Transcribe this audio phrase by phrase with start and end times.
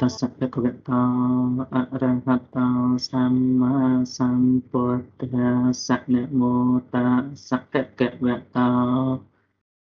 [0.00, 1.04] តស្សៈភគវតោ
[1.74, 2.68] អរហតោ
[3.10, 3.74] សម្មា
[4.18, 6.54] សម្ពុទ្ធស្សៈនមោ
[6.94, 7.06] តា
[7.48, 8.72] សៈភគវតោ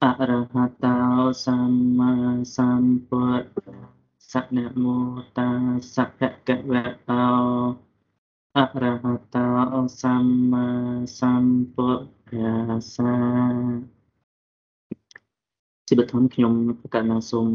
[0.03, 0.55] អរហ
[0.85, 0.99] តោ
[1.47, 2.13] សម្មា
[2.57, 3.59] សម្ពុទ្ធ
[4.25, 4.99] ស្សៈនមោ
[5.39, 5.51] តា
[5.95, 6.75] សៈភគវ
[7.11, 7.27] តោ
[8.57, 9.49] អរហតោ
[10.03, 10.69] សម្មា
[11.21, 12.33] សម្ពុទ្ធ
[12.81, 13.95] ស្សៈ
[15.87, 17.53] ជាបឋមខ្ញុំប្រកាសណាសូមន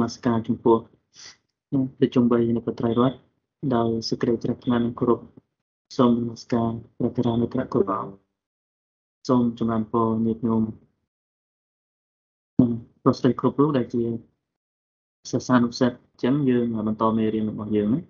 [0.00, 0.78] មស្ការចំពោះ
[1.98, 3.12] ប្រជុំបីនៃបត្រៃរត
[3.74, 5.20] ដោយសេចក្តីជ្រះថ្លានិងគោរព
[5.96, 8.00] សូមនមស្ការព្រះតរានុត្រកុរោ
[9.28, 10.62] សូមចម្រើនពរញាតិញោម
[13.02, 14.04] ប្រុសស្រីគ្រប់រូបដែលជា
[15.30, 18.00] សិស្សានុសិស្សអញ្ចឹងយើងបន្តមេរៀនរបស់យើងណា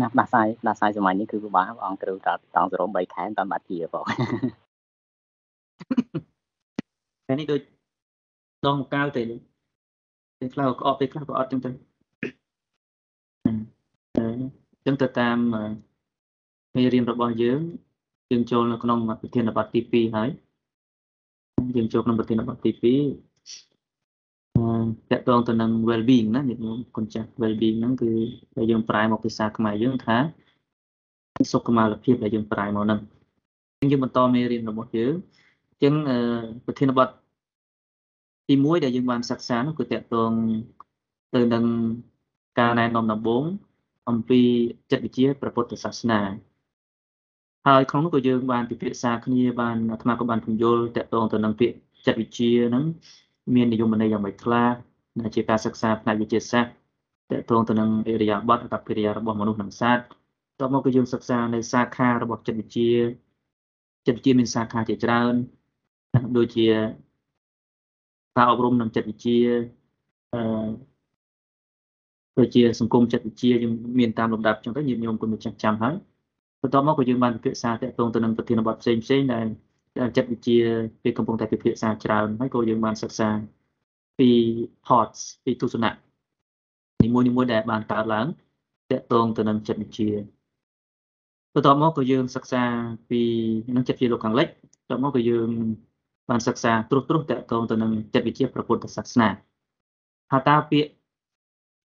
[0.00, 2.18] ណាដាសាយដាសាយសម័យនេះគឺពិបាកអង្គគ្រូត
[2.56, 4.06] តង់សរុប3ខែតាមបាត់ជាបង
[7.26, 7.60] តែនេះដូច
[8.66, 9.22] ដងកៅទៅ
[10.38, 11.70] ពេលខ្លះក៏អត់ពេលខ្លះក៏អត់ចឹងទៅ
[13.46, 15.38] អញ្ចឹងទៅតាម
[16.74, 17.60] មេរៀនរបស់យើង
[18.30, 20.30] យើងចូលនៅក្នុងប្រធានបទទី2ហើយ
[21.76, 22.84] យើងចូលក្នុងប្រធានបទទី2
[25.10, 28.10] តកតងទៅនឹង well being ណាញាតិញោមគុណចាស់ well being ហ្នឹងគឺ
[28.56, 30.16] ដែលយើងប្រែមកភាសាខ្មែរយើងថា
[31.52, 33.00] សុខុមាលភាពដែលយើងប្រែមកហ្នឹង
[33.90, 35.14] យើងបន្តមេរៀនរបស់យើង
[35.82, 35.94] ចឹង
[36.66, 37.08] ប្រធានបទ
[38.48, 40.32] ទី1ដែលយើងបានសិក្សានោះគឺតកតង
[41.34, 41.64] ទៅនឹង
[42.58, 43.44] ការណែនាំដំបូង
[44.08, 44.40] អំពី
[44.90, 46.20] ចិត្តវិទ្យាព្រះពុទ្ធសាសនា
[47.66, 52.84] ហើយក្នុងនោះក៏យើងបានពិភាក្សាគ្នាបានអាត្មាក៏បានពន្យល់តកតងទៅនឹងពាក្យចិត្តវិទ្យាហ្នឹង
[53.54, 54.72] មាននិយមន័យយ៉ាងម៉េចខ្លះ
[55.20, 60.04] ដែលជាការសិក្សាផ្នែកវិទ្យាសាស្ត្រតកតងទៅនឹងអរិយាប័ត្រអត្តកិរិយារបស់មនុស្សនិងសត្វ
[60.60, 62.92] តមកក៏យើងសិក្សានៅសាខារបស់ចិត្តវិទ្យា
[64.06, 65.34] ចិត្តវិទ្យាមានសាខាជាច្រើន
[66.36, 66.66] ដូចជា
[68.36, 69.40] ការអប់រំនិងចិត្តវិទ្យា
[70.34, 70.42] អឺ
[72.38, 75.94] ដូចជាសង្គមចិត្តវិទ្យាយើងមានតាមលំដាប់ចឹងទៅញាតិញោមគុណចាស់ចាំហើយ
[76.62, 79.46] បន្ទាប់មកក៏យើងបានពិភាក្សាតាក់ទងទៅនឹងប្រធានបទផ្សេងផ្សេងដែល
[80.16, 80.60] ចិត្តវិទ្យា
[81.02, 83.28] ពេលកំពុងតែពិភាក្សាច្រើនហើយក៏យើងបានសិក្សា
[84.18, 84.30] ពី
[84.86, 85.92] thoughts ពីទស្សនៈ
[87.02, 88.26] នីមួយៗដែលបានកើតឡើង
[88.90, 90.10] តាក់ទងទៅនឹងចិត្តវិទ្យា
[91.54, 92.62] បន្ទាប់មកក៏យើងសិក្សា
[93.10, 93.20] ពី
[93.76, 95.50] នឹងចិត្តវិទ្យាលោកខាងលិចបន្ទាប់មកក៏យើង
[96.30, 99.28] បានសិក្សាត្រួសត្រាសតកតងទៅនឹងចិត្តវិទ្យាព្រះពុទ្ធសាសនា
[100.30, 100.90] ថាតើពាក្យ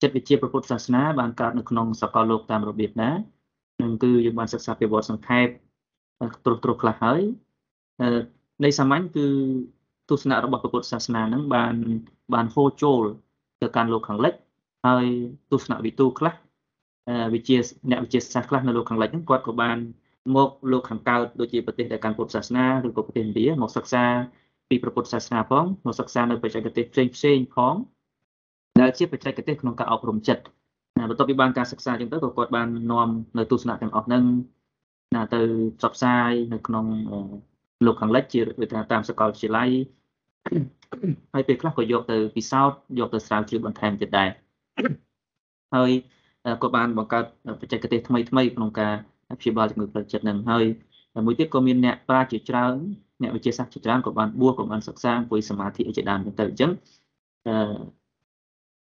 [0.02, 3.12] ចិត្តវិទ្យាព្រះពុទ្ធសាសនាបានកើតនៅក្នុងសកលលោកតាមរបៀបណា
[3.82, 5.48] នឹងគឺយើងបានសិក្សាពីវត្តសង្ខេប
[6.46, 7.22] ត្រួសត្រាសខ្លះហើយ
[8.64, 9.28] នៃសាមញ្ញគឺ
[10.10, 11.76] ទស្សនៈរបស់ព្រះពុទ្ធសាសនានឹងបាន
[12.34, 13.02] បានហូរចូល
[13.62, 14.34] ទៅកាន់លោកខាងលិច
[14.86, 15.06] ហើយ
[15.52, 16.34] ទស្សនៈវិទូខ្លះ
[17.34, 17.58] វិជា
[17.90, 19.78] អ្នកវិជាសាស្ត្រខ្លះនៅលោកខាងលិចហ្នឹងគាត់ក៏បាន
[20.36, 24.06] មកលោកខាងកើតដូចជាប្រទេសដែលកាន់ពុទ្ធសាសនាឬក៏ប្រទេសឥណ្ឌាមកសិក្សា
[24.70, 27.76] ពីព្រះពុទ្ធសាសនាផងមកសិក្សានៅបច្ចេកទេសផ្សេងផ្សេងផង
[28.82, 30.44] ដែលជាបច្ចេកទេសក្នុងការអប់រំចិត្ត
[30.98, 34.24] ណាបន្ទាប់ពីបានការសិក្សាចឹងទៅក៏គាត់បាននាំនៅទស្សនៈទាំងអស់ហ្នឹង
[35.16, 35.42] ណាទៅ
[35.80, 36.86] ផ្សព្វផ្សាយនៅក្នុង
[37.86, 39.70] លោកខាងលិចជាវាថាតាមសាកលវិទ្យាល័យ
[41.34, 44.30] ហើយពេលខ្លះក៏យកទៅពិសោធន៍យកទៅស្រាវជ្រាវបន្ថែមទៀតដែរ
[45.76, 45.92] ហើយ
[46.64, 47.26] ក៏បានបង្កើត
[47.62, 48.94] បច្ចេកទេសថ្មីថ្មីក្នុងការ
[49.40, 50.64] ព្យាបាលជំងឺផ្លូវចិត្តនឹងហើយ
[51.26, 52.74] មួយទៀតក៏មានអ្នកប្រាជ្ញជាច្រើន
[53.22, 56.72] អ្នកវិទ្យាសាស្ត្រជាច្រើនក៏បានបួសក៏បានសិក្សាអង្គុយសមាធិជាដើមទៅអញ្ចឹង
[57.48, 57.54] អឺ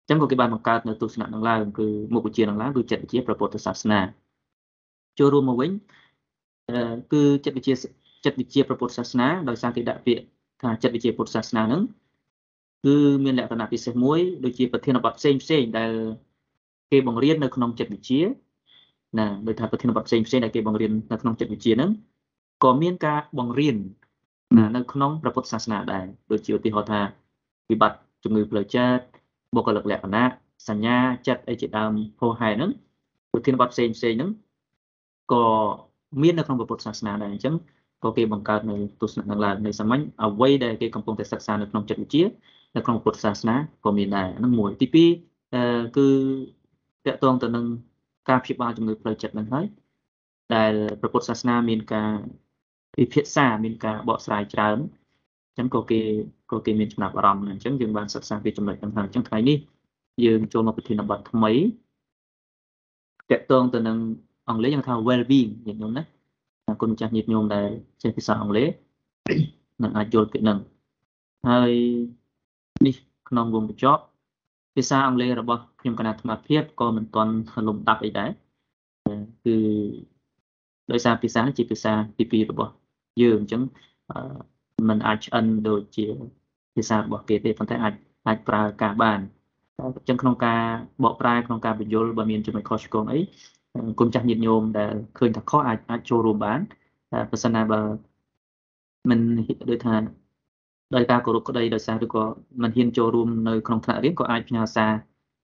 [0.02, 4.00] អញ្ចឹងក៏គេបានបង្កើតនៅទស្សនៈនឹងឡើងគឺមុខវិជ្ជានឹងឡើងគឺចិត្តវិទ្យាព្រះពុទ្ធសាសនា
[5.20, 5.72] ចូលរួមមកវិញ
[6.70, 7.76] អឺគឺចិត្តវិទ្យា
[8.26, 10.24] ចិត្តវិទ្យាព្រះពុទ្ធសាសនាដោយសារគេដាក់ពាក្យ
[10.62, 11.82] ថាចិត្តវិទ្យាពុទ្ធសាសនាហ្នឹង
[12.86, 15.92] គឺមានលក្ខណៈពិសេសមួយដូចជាប្រធានបទផ្សេងផ្សេងដែល
[16.92, 18.22] គេបង្រៀននៅក្នុងចិត្តវិទ្យា
[19.20, 21.92] ណាដោយថាប្រធានបទផ្សេងផ្សេងដែលគេបង្រៀននៅក្នុងចិត្តវិទ្យាហ្នឹង
[22.64, 23.76] ក៏មានការបង្រៀន
[24.58, 27.02] ណានៅក្នុងព្រះពុទ្ធសាសនាដែរដូចជាឧទាហរណ៍ថា
[27.70, 29.04] វិបត្តិជំងឺផ្លូវចិត្ត
[29.56, 30.32] បុគ្គលិកលក្ខណៈ
[30.70, 30.98] សញ្ញា
[31.28, 32.72] ចិត្តអីជាដើមហោហែហ្នឹង
[33.32, 34.32] ប្រធានបទផ្សេងផ្សេងហ្នឹង
[35.34, 35.46] ក៏
[36.22, 37.56] មាននៅក្នុងពុទ្ធសាសនាដែរអញ្ចឹង
[38.04, 42.24] ក៏គេបង្កើតនៅទស្សនៈនឹងឡើងในសាមញ្ញអ្វីដែលគេកំពុងតែសិក្សានៅក្នុងចិត្តវិទ្យា
[42.76, 43.56] នៅក្នុងពុទ្ធសាសនា
[43.86, 46.08] ក៏មានដែរហ្នឹងមួយទី2គឺ
[47.06, 47.66] តកតងទៅនឹង
[48.30, 49.66] ការព្យាបាលជំងឺផ្លូវចិត្តនឹងហើយ
[50.56, 52.12] ដែលព្រះពុទ្ធសាសនាមានការ
[52.96, 54.78] ពិភាក្សាមានការបកស្រាយច្រើន
[55.50, 56.02] អញ្ចឹងក៏គេ
[56.52, 59.58] ក៏គេមានចំណាប់អារម្មណ៍អញ្ចឹងយើងបានសិក្សាពីចំណុចហ្នឹងហើយអញ្ចឹងថ្ងៃនេះ
[60.26, 61.52] យើងចូលមកប្រធានបទថ្មី
[63.32, 63.98] តកតងទៅនឹង
[64.50, 66.04] អង់គ្លេសយើងថា well being ញាតិញោមណា
[66.82, 67.70] គុណម្ចាស់ញាតិញោមដែល
[68.02, 68.70] ចេះភាសាអង់គ្លេស
[69.84, 70.58] នឹងអាចយល់ពីនឹង
[71.50, 71.72] ហើយ
[72.86, 72.96] នេះ
[73.30, 74.04] ក្នុងវងបញ្ចប់
[74.78, 77.34] ភាសាអង់គ្លេសរបស់ខ្ញុំគណៈអាត្មាភាពក៏មិនទាន់
[77.68, 78.30] លំដាប់អីដែរ
[79.46, 79.56] គឺ
[80.92, 82.72] ដោយសារភាសាជាភាសាទី2របស់
[83.22, 83.62] យើងអញ្ចឹង
[84.90, 86.06] มันអាចឆ្អិនដូចជា
[86.76, 87.94] ភាសារបស់គេទេប៉ុន្តែអាច
[88.28, 89.20] អាចប្រើការបាន
[89.80, 90.62] អញ្ចឹងក្នុងការ
[91.04, 93.20] បកប្រែក្នុងការបញ្យល់បើមានចំណុចខុសឆ្គងអី
[94.00, 96.60] គុណចាស់ញាតិញោមដែលឃើញថាខុសអាចអាចចូលរួមបាន
[97.12, 97.82] តែបើសិនណាបើ
[99.10, 99.20] មិន
[99.70, 99.96] ដូចថា
[100.96, 102.24] ដោយការគោរពក្តីដោយសារឬក៏
[102.62, 104.92] មិនហ៊ានចូលរួមនៅក្នុងថ្នាក់រៀនក៏អាចផ្ញើសារ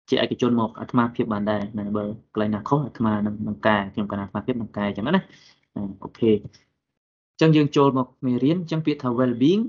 [0.09, 5.23] ជាឯកជនមកអាត្មាភាពបានដែរណាបើកន្លែងណាខុសអាត្មានឹងនឹងកែខ្ញុំកណ្ដាអាត្មាភាពនឹងកែអញ្ចឹងណា
[6.03, 9.63] អូខេអញ្ចឹងយើងចូលមកមេរៀនអញ្ចឹងពាក្យថា well being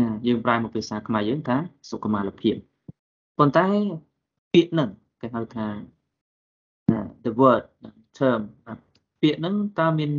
[0.00, 1.56] ណាយើងប្រែមកភាសាខ្មែរយើងថា
[1.90, 2.54] សុខុមាលភាព
[3.38, 3.66] ប៉ុន្តែ
[4.52, 4.88] ពាក្យហ្នឹង
[5.20, 5.66] គេហៅថា
[7.24, 7.62] the word
[8.18, 8.40] term
[9.20, 10.10] ពាក្យហ្នឹងតើមាន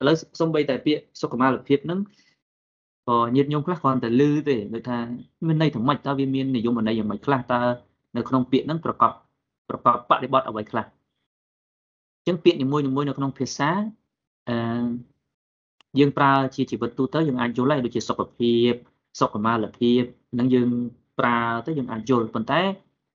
[0.00, 2.00] ឥឡូវសំបីតែពាក្យសុខុមាលភាពហ្នឹង
[3.08, 4.98] ក៏ញាតិញោមខ្លះគ្រាន់តែឮទេដូចថា
[5.46, 7.62] មានន័យថាម៉េចតើវាមាននិយមន័យយ៉ាងម៉េចខ្លះតើ
[8.16, 9.12] នៅក្នុងពាក្យហ្នឹងប្រកប
[9.68, 13.70] ប្រកបបរិបត្តិអ្វីខ្លះអញ្ចឹងពាក្យនីមួយៗនៅក្នុងភាសា
[14.48, 14.56] អឺ
[15.98, 18.72] យើងប្រើជាជីវិតទូទៅយើងអាចយល់ហើយដូចជាសុខភាព
[19.20, 20.02] សុខុមាលភាព
[20.38, 20.68] នឹងយើង
[21.18, 22.62] ប្រើទៅយើងអាចយល់ប៉ុន្តែ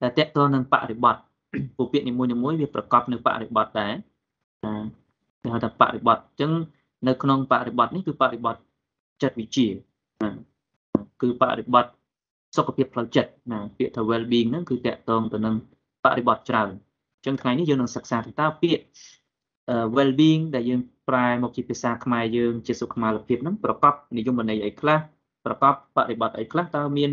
[0.01, 1.21] តែតកតនឹងបរិបត្តិ
[1.77, 3.93] ពួកពាក្យនីមួយៗវាប្រកបនៅបរិបត្តិដែរ
[5.41, 6.51] គេហៅថាបរិបត្តិអញ្ចឹង
[7.07, 8.61] នៅក្នុងបរិបត្តិនេះគឺបរិបត្តិ
[9.21, 9.67] ចិត្តវិទ្យា
[11.21, 11.91] គឺបរិបត្តិ
[12.55, 15.55] សុខភាពផ្លូវចិត្តណាពាក្យថា well being ហ្នឹងគឺតកតងទៅនឹង
[16.03, 18.83] បរិបត្តិច្រើនអញ្ចឹងថ្ងៃនេះយើងនឹងសិក្សាទៅតើពាក្យ
[19.95, 24.99] well being ដែលយើងប្រែមកជាភាសាខ្មែរយើងជាសុខុមាលភាពហ្នឹងប្រកបនិយមន័យអីខ្លះ
[25.45, 27.11] ប្រកបបរិបត្តិអីខ្លះតើមាន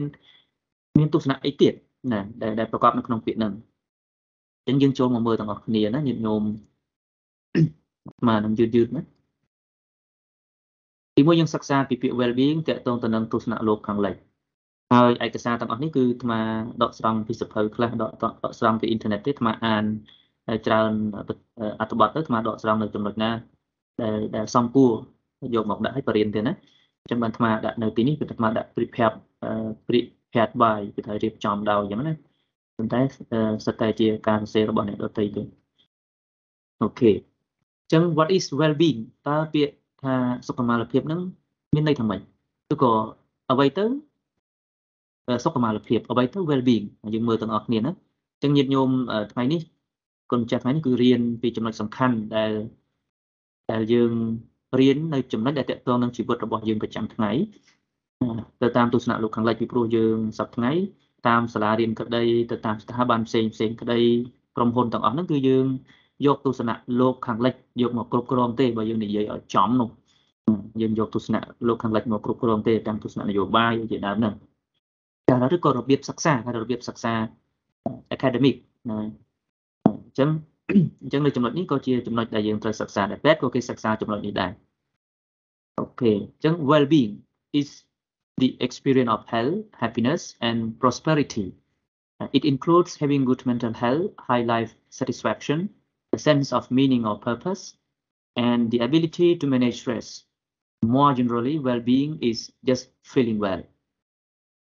[0.99, 1.73] មានទស្សនៈអីទៀត
[2.12, 2.20] ណា
[2.58, 3.53] ដែលប្រកបនៅក្នុងពាក្យហ្នឹង
[4.69, 6.43] អញ្ចឹងយើងចូលមកមើលទាំងអស់គ្នាណាញាតិញោម
[8.29, 9.03] មកនឹងយឺតយឺតណា
[11.20, 14.14] ទីមួយយើងសិក្សាពីពាក្យ well being តកតងទៅនឹងទស្សនៈលោកខាងលិច
[14.93, 16.40] ហើយឯកសារទាំងអស់នេះគឺអាត្មា
[16.82, 18.12] ដកស្រង់ពីសភៅខ្លះដក
[18.44, 19.84] ដកស្រង់ពីអ៊ីនធឺណិតទេអាត្មាអាន
[20.67, 20.93] ច្រើន
[21.81, 23.31] អត្ថបទទៅអាត្មាដកស្រង់នៅចំណុចណា
[24.02, 24.93] ដែលដែលសំគួរ
[25.55, 26.52] យកមកដាក់ឲ្យបរិញ្ញាទេណា
[27.00, 29.14] អញ្ចឹងបានអាត្មាដាក់នៅទីនេះគឺអាត្មាដាក់ prepare
[29.87, 32.14] prepared by គឺថារៀបចំដោយអញ្ចឹងណា
[32.76, 33.00] ប៉ុន្តែ
[33.67, 35.43] សិតតែជាការសរសេររបស់អ្នកដទៃទេ
[36.82, 40.14] អូខេអញ្ចឹង what is well being តើពាក្យ ថា
[40.47, 41.20] សុខុមាលភាពនឹង
[41.75, 42.20] មានន័យថាម៉េច
[42.73, 42.93] ឬក៏
[43.50, 43.85] អ្វីទៅ
[45.44, 47.93] សុខុមាលភាពអ្វីទៅ well being យើងមើលទាំងអស់គ្នាណា
[48.41, 48.91] អញ្ចឹងញាតិញោម
[49.32, 49.61] ថ្ងៃនេះ
[50.31, 52.52] គុណចាស់ថ្ងៃនេះគឺរៀនពីចំណុចសំខាន់ដែល
[53.70, 54.12] ដែលយើង
[54.81, 57.31] រៀននៅចំណុចដែលតកតងនឹងជីវិតរបស់យើងប្រចាំថ្ងៃ
[58.62, 60.73] ទៅតាមទស្សនៈលោកខាងលិចពីព្រោះយើងសប្តាហ៍ថ្ងៃ
[61.29, 64.00] តាមសាលារៀនក្តីទៅតាមស្ថាប័នផ្សេងផ្សេងក្តី
[64.56, 65.67] ក្រុមហ៊ុនទាំងអស់ហ្នឹងគឺយើង
[66.26, 69.90] យកទស្សនៈលោកខាងលិចយកមកគ្រប់គ្រងទេបើយើងនិយាយឲ្យចំនោះ
[70.81, 74.34] យើងយកទស្សនៈលោកខាងលិចមកគ្រប់គ្រងទេតាមទស្សនៈនយោបាយជាដើមហ្នឹង
[75.28, 77.12] តែឬក៏របៀបសិក្សាហើយរបៀបសិក្សា
[78.17, 78.56] academic
[78.90, 79.05] ណាអ
[80.11, 80.31] ញ្ចឹង
[81.02, 84.52] អញ្ចឹងនៅចំណុចនេះក៏ជាចំណុចដែលយើងត្រូវសិក្សាដែរពេទ្យក៏គេសិក្សាចំណុចនេះដែរ
[85.81, 87.12] អូខេអញ្ចឹង well being
[87.61, 87.69] is
[88.43, 91.46] the experience of health happiness and prosperity
[92.37, 95.58] it includes having good mental health high life satisfaction
[96.15, 97.63] a sense of meaning or purpose
[98.47, 100.07] and the ability to manage stress
[100.95, 102.39] more generally well being is
[102.69, 103.62] just feeling well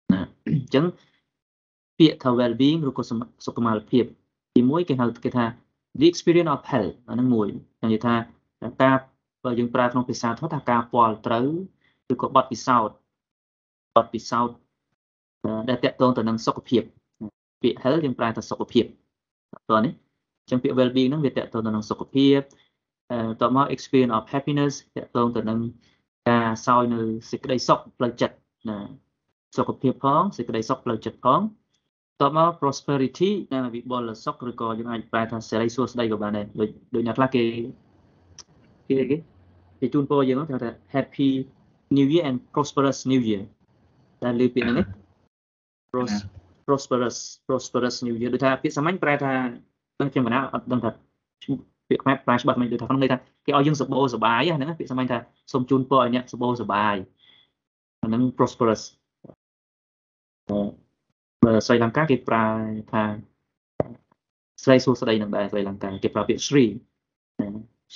[0.12, 0.84] អញ្ចឹង
[1.98, 3.02] ពាក្យថា well being ឬក៏
[3.44, 4.04] សុខុមាលភាព
[4.54, 5.44] ទីមួយគេហៅគេថា
[6.00, 7.48] the experience of health អានឹងមួយ
[7.82, 8.14] និយាយថា
[8.82, 8.96] ការ
[9.44, 11.48] បើយើងប្រើក្នុងភាសាធម៌ថាការពាល់ត្រូវ
[12.12, 12.96] ឬក៏បទពិសោធន៍
[13.96, 14.56] បទពិសោធន៍
[15.68, 16.82] ដែលតកតងទៅនឹងសុខភាព
[17.62, 18.84] ពាក្យ health យើងប្រើថាសុខភាព
[19.70, 20.01] តោះនេះអញ្
[20.49, 22.39] ចឹងពាក្យ well being ហ្នឹងវាតកតងទៅនឹងសុខភាព
[23.41, 25.59] តមក experience of happiness តកតងទៅនឹង
[26.29, 28.35] ការសោយនៅសេចក្តីសុខផ្លូវចិត្ត
[28.69, 28.77] ណា
[29.57, 31.41] សុខភាពផងសេចក្តីសុខផ្លូវចិត្តផង
[32.21, 37.43] តមក prosperity ណាវិបុលសុខឬក៏យើងអាចប្រែថាសេរីសួស្តីក៏បានដែរដូចដូចអ្នកខ្លះគេ
[38.89, 39.17] គេគេ
[39.79, 41.29] គេជូនពរយើងថា happy
[41.97, 43.43] new year and prosperous new year
[44.23, 44.87] ដែលលើពាក្យហ្នឹង
[46.65, 49.33] prosperous prosperous new year ដូចថាពាក្យសាមញ្ញប្រែថា
[49.99, 50.91] ដឹងខ្ញុំមិនណាអត់ដឹងថា
[51.89, 55.17] ពាក្យខ្មែរប្រែច្បាស់មិនដូចថាក្នុងន័យថាគេឲ្យយើងសបោសបាយហ្នឹងពាក្យសាមញ្ញថា
[55.51, 56.95] សូមជូនពរឲ្យអ្នកសបោសបាយ
[58.01, 58.83] អាហ្នឹង prosperous
[61.43, 62.45] បើស្រីលង្កាគេប្រើ
[62.91, 63.03] ថា
[64.63, 66.63] ស្រីសួស្តីនឹងដែរស្រីលង្កាគេប្រើពាក្យស្រី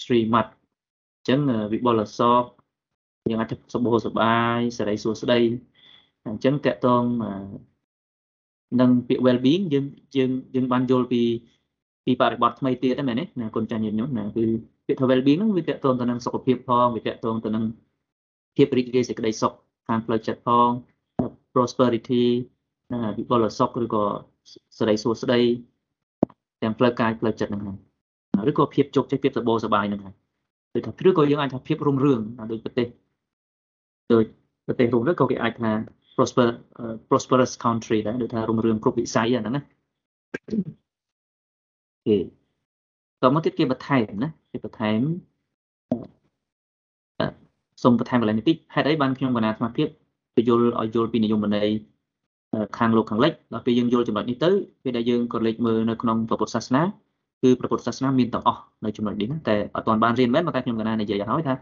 [0.04, 1.40] ស្រីម៉ាត់អញ្ចឹង
[1.74, 2.44] វិបុលសោក
[3.30, 5.40] យើងអាចសបោសបាយសេរីសួស្តី
[6.28, 7.04] អញ្ចឹងតកតង
[8.82, 9.86] នឹងពាក្យ well being យើង
[10.18, 11.22] យើងយើងបានយល់ពី
[12.08, 14.46] ពីបរិបទថ្មីទៀតហ្នឹងមែនទេណាគុណចាញ់ញាតិញោមណាគឺ
[14.88, 17.64] ពាក្យថា well being ហ្នឹងវាតកតងទៅនឹងសុខភាពផងវាតកតងទៅនឹង
[18.56, 19.54] ភាពរីករាយសេចក្តីសុខ
[19.88, 20.70] ខាងផ្លូវចិត្តផង
[21.54, 22.24] prosperity
[22.94, 24.04] ណាវិបុលសុខឬក៏
[24.78, 25.42] សេរីសួស្តី
[26.62, 27.78] ទាំងផ្លូវកាយផ្លូវចិត្តហ្នឹង
[28.50, 30.16] ឬក៏ភាពជោគជ័យភាពសបោសបាយហ្នឹងហើយ
[30.74, 32.20] គឺថាឬក៏យើងអាចថាភាពរុងរឿង
[32.52, 32.88] ដូចប្រទេស
[34.14, 34.26] ដូច
[34.68, 35.72] ប្រទេសរុងទៅក៏គេអាចថា
[36.16, 36.48] prosper
[37.10, 39.62] prosperous country ដែរដូចថារុងរឿងគ្រប់វិស័យហ្នឹងណា
[42.08, 42.18] គេ
[43.24, 45.02] តមកទៀតគេបន្ថែមណាគេបន្ថែម
[47.84, 49.88] សូមបន្ថែមកន្លែងនេះតិចហេតុអីបានខ្ញុំកណាអាត្មាភាព
[50.36, 51.70] ពយល់ឲ្យយល់ពីនិយមន័យ
[52.78, 54.52] ខាងលោកខាងលិចដល់ពេលយើងយល់ចំណុចនេះទៅ
[54.84, 56.82] ពេលដែលយើងក៏លេចមើលនៅក្នុងពុទ្ធសាសនា
[57.44, 61.54] គឺព្រះពុទ្ធសាសនាមានទាំងអស់នៅចំណុចនេះតែអត់ទាន់បានរៀនមែនមកតែខ្ញុំកណានិយាយឲ្យថា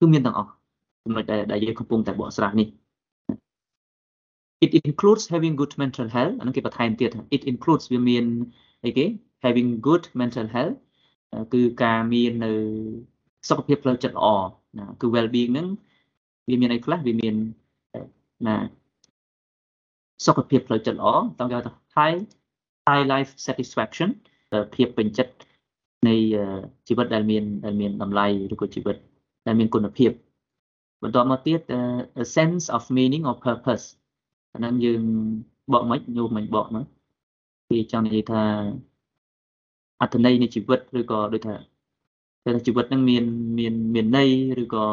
[0.00, 0.50] គឺមានទាំងអស់
[1.04, 2.68] ចំណុចដែលយើងកំពុងតែបកស្រាយនេះ
[4.64, 8.24] it includes having good mental health អានឹងគេបន្ថែមទៀត it includes វាមាន
[8.84, 9.04] អីគេ
[9.44, 10.76] having good mental health
[11.52, 12.52] គឺការមាននៅ
[13.48, 14.26] សុខភាពផ្លូវចិត្តល្អ
[14.78, 15.68] ណាគឺ well being ហ្នឹង
[16.48, 17.34] វាមានអីខ្លះវាមាន
[18.46, 18.56] ណា
[20.26, 22.18] សុខភាពផ្លូវចិត្តល្អតាមគេថា high
[22.88, 24.10] high life satisfaction
[24.74, 25.32] ភាពពេញចិត្ត
[26.08, 26.14] នៃ
[26.88, 28.96] ជីវិតដែលមានដែលមានតម្លៃឬក៏ជីវិត
[29.46, 30.10] ដែលមានគុណភាព
[31.02, 31.60] បន្តមកទៀត
[32.22, 33.84] a sense of meaning or purpose
[34.52, 35.02] អាហ្នឹងយើង
[35.72, 36.86] បកមិនញោមមិនបកមក
[37.70, 38.42] គេចង់និយាយថា
[40.00, 41.54] អត្ថន័យនៃជីវិតឬក៏ដូចថា
[42.44, 43.24] តែជីវិតហ្នឹងមាន
[43.58, 44.30] មានមានន័យ
[44.62, 44.84] ឬក៏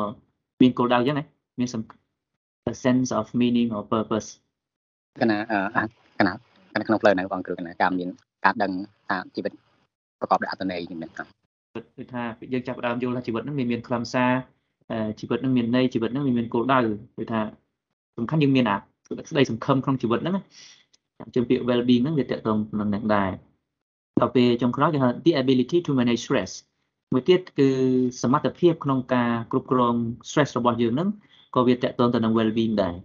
[0.61, 1.25] មានគោលដៅអញ្ចឹងណា
[1.59, 1.67] មាន
[2.71, 4.27] a sense of meaning or purpose
[5.21, 5.37] កណា
[6.19, 6.33] កណា
[6.87, 8.09] ក្នុងផ្លូវនៅបងគ្រូកណាការមាន
[8.45, 8.71] ការដឹង
[9.07, 9.51] ថាជីវិត
[10.19, 11.23] ប្រកបដោយអត្ថន័យនេះមែនទេ
[11.97, 14.31] គឺថាយើងចាប់ផ្ដើមយល់ថាជីវិតហ្នឹងមានមានខ្លឹមសារ
[15.19, 16.79] ជីវិតហ្នឹងមានន័យជីវិតហ្នឹងមានគោលដៅ
[17.17, 17.39] គឺថា
[18.17, 20.35] សំខាន់យើងមានអាស្ដីសង្ឃឹមក្នុងជីវិតហ្នឹង
[21.23, 23.31] ណាជាពាក្យ well being ហ្នឹងវាតកតងនឹងនឹងដែរ
[24.21, 26.51] ដល់ពេលចុងក្រោយគេហៅ the ability to manage stress
[27.13, 27.69] មួយទៀតគឺ
[28.21, 29.95] សមត្ថភាពក្នុងការគ្រប់គ្រង
[30.29, 31.09] stress របស់យើងហ្នឹង
[31.55, 32.95] ក៏វាតកតងទៅនឹង well being ដែរ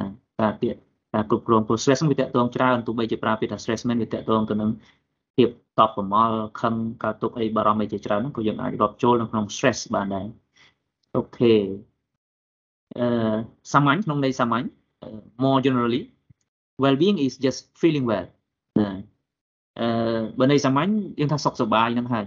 [0.00, 0.06] ណា
[0.40, 0.76] ការទៀត
[1.14, 4.70] ការគ្រប់គ្រងព្រោះ stress វាតកតងច្រើនទោះបីជាប្រើពាក្យថា stress មែនវាតកតងទៅនឹង
[5.36, 10.26] ភាពតបប្រមល់ខឹងការទុកអីបារម្ភអីជាច្រើនហ្នឹងក៏យើងអាចរាប់ចូលនៅក្នុង stress បានដែរ
[11.16, 11.54] អូខេ
[12.98, 13.34] អឺ
[13.72, 14.64] សាមញ្ញក្នុងន័យសាមញ្ញ
[15.42, 16.02] more generally
[16.82, 18.26] well being is just feeling well
[18.80, 18.90] ណា
[19.80, 22.24] អឺបើន័យសាមញ្ញយើងថាសុខសប្បាយហ្នឹងហើយ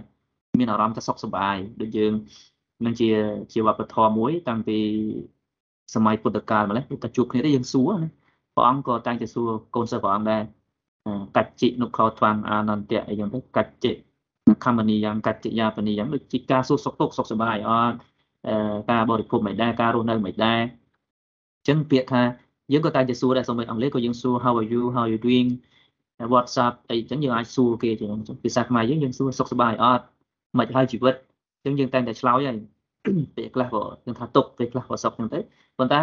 [0.58, 2.12] មានអារម្មណ៍ថាសុខសប្បាយដូចយើង
[2.84, 3.08] នឹងជា
[3.52, 4.78] ជាវប្បធម៌មួយ តាំងពី
[5.94, 8.08] សម័យពុទ្ធកាលម្លេះតែជួបគ្នាទៅយើងសួរណា
[8.54, 10.42] ព្រះអង្គក៏តែងតែសួរកូនសិស្សព្រះអង្គដែរ
[11.36, 13.92] កច្ចិនុខោថ្វាំងអានន្តៈអីចឹងទៅកច្ចិ
[14.64, 17.96] ខមនីយ៉ាងកច្ចិយាបនីយ៉ាងដូចជាការសួរសុខទុក្ខសុខសប្បាយអត់
[18.90, 22.22] ការបរិភោគមិនដែរការរស់នៅមិនដែរអញ្ចឹងពាក្យថា
[22.72, 25.48] យើងក៏តែងតែសួរដែរសូម្បីអង់គ្លេសក៏យើងសួរ how are you how are you doing
[26.32, 28.10] WhatsApp អីចឹងយើងអាចសួរគេចឹង
[28.42, 30.04] ភាសាខ្មែរយើងយើងសួរសុខសប្បាយអត់
[30.58, 31.14] មិនហើយជីវិត
[31.64, 32.56] អញ្ចឹងយើងតែងតែឆ្លើយហើយ
[33.36, 35.38] ពេលខ្លះក៏យើងថាទុកពេលខ្លះក៏សុខចឹងទៅ
[35.78, 36.02] ប៉ុន្តែ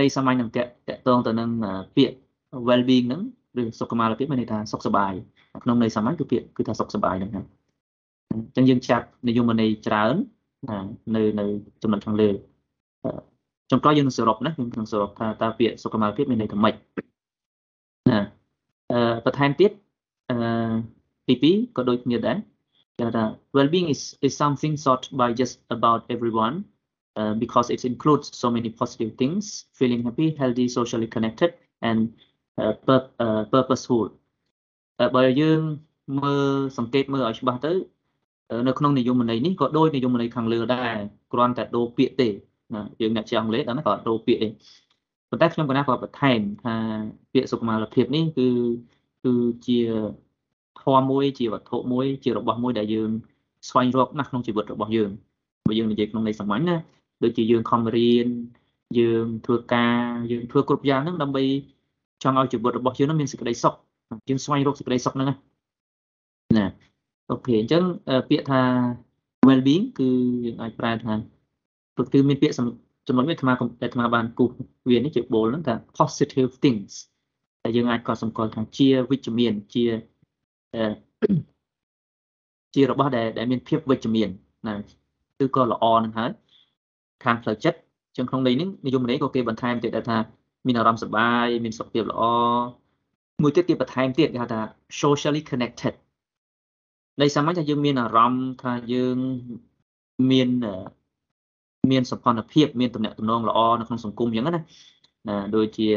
[0.00, 1.50] នៃសាមញ្ញនឹងតកតងទៅនឹង
[1.96, 2.16] ពាក្យ
[2.68, 3.22] well being ហ្នឹង
[3.60, 5.12] ឬសុខុមាលភាពមានន័យថាសុខសប្បាយ
[5.64, 7.46] ក្នុងន័យសាមញ្ញគឺពាក្យគឺថាសុខសប្បាយហ្នឹងហើយ
[8.30, 10.14] អញ្ចឹងយើងចាប់និយមន័យច្រើន
[11.16, 11.44] នៅនៅ
[11.82, 12.30] ចំណុចខាងលើ
[13.72, 16.74] ចុងក្រោយយើងនឹងសរុបណាយើងនឹងសរុបថាតើពាក្យសុខុមាលភាពមានន័យថាម៉េច
[18.10, 18.20] ណា
[18.92, 19.70] អឺបន្ថែមទៀត
[20.30, 20.36] អឺ
[21.28, 22.36] ទី2ក៏ដូចគ្នាដែរ
[22.98, 23.24] គេថា
[23.56, 26.56] well being is is something sought by just about everyone
[27.18, 29.44] uh, because it includes so many positive things
[29.78, 31.50] feeling happy healthy socially connected
[31.88, 31.98] and
[32.60, 34.06] uh, pur uh, purposeful
[35.16, 35.60] បើយើង
[36.22, 36.46] មើល
[36.78, 37.72] សង្កេតមើលឲ្យច្បាស់ទៅ
[38.68, 40.96] នៅក្នុងនិយមន័យនេះក៏ដូចនិយមន័យខាងលើដែរ
[41.32, 42.28] គ្រាន់តែដូរពាក្យទេ
[42.74, 44.48] ណាយើងអ្នកជាអង់គ្លេសដល់ហ្នឹងក៏ដូរពាក្យទេ
[45.30, 46.74] ប៉ុន្តែខ្ញុំកណាក៏បន្ថែមថា
[47.32, 48.48] ពាក្យសុខុមាលភាពនេះគឺ
[49.24, 49.34] គឺ
[49.66, 49.78] ជា
[50.80, 53.10] ធម៌មួយជាវត្ថុមួយ ជារបស់មួយដែលយើង
[53.68, 55.10] ស្វែងរកណាស់ក្នុងជីវិតរបស់យើង
[55.68, 56.76] បើយើងនិយាយក្នុងន័យសាមញ្ញណា
[57.22, 58.26] ដូចជាយើងខំរៀន
[58.98, 59.98] យើងធ្វើការ
[60.30, 61.44] យើងធ្វើគ្រប់យ៉ាងហ្នឹងដើម្បី
[62.22, 63.74] ចង់ឲ្យជីវិតរបស់យើងនឹងមានសេចក្តីសុខ
[64.28, 65.28] យើងស្វែងរកសេចក្តីសុខហ្នឹង
[66.58, 66.66] ណា
[67.30, 67.84] អូខេអញ្ចឹង
[68.28, 68.60] ពាក្យថា
[69.46, 70.10] well being គឺ
[70.44, 71.14] យើងអាចប្រែថា
[72.12, 72.54] គឺមានពាក្យ
[73.08, 74.50] ចំណុចនេះអាត្មាអាត្មាបានគូស
[74.90, 76.92] វានេះជាបូលហ្នឹងថា positive things
[77.62, 79.84] តែយើងអាចកត់សម្គាល់ថាជាវិជ្ជមានជា
[82.74, 84.28] ជារបស់ដែលដែលមានភាពវិជ្ជមាន
[84.66, 84.74] ណា
[85.38, 86.30] គឺក៏ល្អនឹងហើយ
[87.24, 87.78] ខាងផ្លូវចិត្ត
[88.16, 90.18] ចឹងក្នុងន័យនេះនិយមន័យក៏គេបន្ថែមទៀតថា
[90.66, 92.22] មានអារម្មណ៍សុបាយមានសុខភាពល្អ
[93.42, 94.60] មួយទៀតគេបន្ថែមទៀតគេហៅថា
[95.00, 95.94] socially connected
[97.20, 99.18] ន័យសាមញ្ញថាយើងមានអារម្មណ៍ថាយើង
[100.30, 100.48] មាន
[101.90, 104.62] មានសម្ព័ន្ធភាពមានតំណែងតំណងល្អនៅក្នុងសង្គមអញ្ចឹងណាណា
[105.56, 105.88] ដូចជា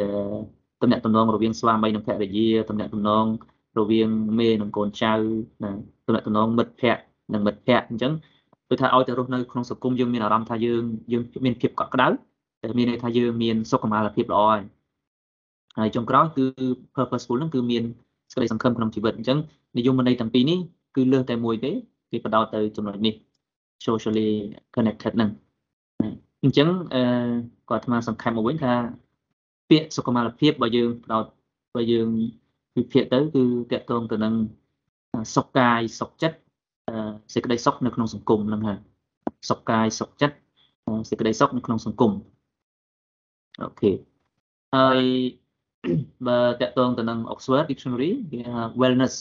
[0.82, 3.26] តំណែងតំណងរវាងស្វាមីនិងភរិយាតំណែងតំណង
[3.80, 5.14] រវាងមេនិងកូនចៅ
[5.64, 5.72] ណា
[6.08, 8.12] តំណែងតំណងមិត្តភ័ក្តិនិងមិត្តភ័ក្តិអញ្ចឹង
[8.70, 12.08] គឺថាឲ្យទៅរស់នៅក្នុងសង្គមយើងមានអារម្មណ៍ថាយើងយើងមានភាពកក់ក្ដៅ
[12.64, 14.62] តែមានន័យថាយើងមានសុខុមាលភាពល្អហើយ
[15.78, 16.46] ហើយចុងក្រោយគឺ
[16.96, 17.84] purposeful ហ្នឹងគឺមាន
[18.32, 19.38] សេចក្តីសង្ឃឹមក្នុងជីវិតអញ្ចឹង
[19.78, 20.60] និយមន័យទាំងពីរនេះ
[20.96, 21.72] គឺលើសតែមួយទេ
[22.12, 23.14] គេបដោតទៅចំណុចនេះ
[23.86, 24.30] socially
[24.76, 25.30] connected ហ្នឹង
[26.46, 27.02] អញ្ចឹងអឺ
[27.70, 28.74] គាត់អាត្មាសង្ខេបមកវិញថា
[29.70, 31.26] ពាក្យសុខុមាលភាពបើយើងផ្ដោត
[31.76, 32.08] បើយើង
[32.78, 34.34] វិភាគទៅគឺតកតងទៅនឹង
[35.36, 36.38] សុខកាយសុខចិត្ត
[37.34, 38.80] សេចក្តីសុខនៅក្នុងសង្គមហ្នឹងហើយ
[39.50, 40.36] សុខកាយសុខចិត្ត
[41.10, 42.12] សេចក្តីសុខនៅក្នុងសង្គម
[43.62, 43.92] អូខេ
[44.76, 45.02] ហើយ
[46.28, 49.14] បើតកតងទៅនឹង Oxford Dictionary គេថា wellness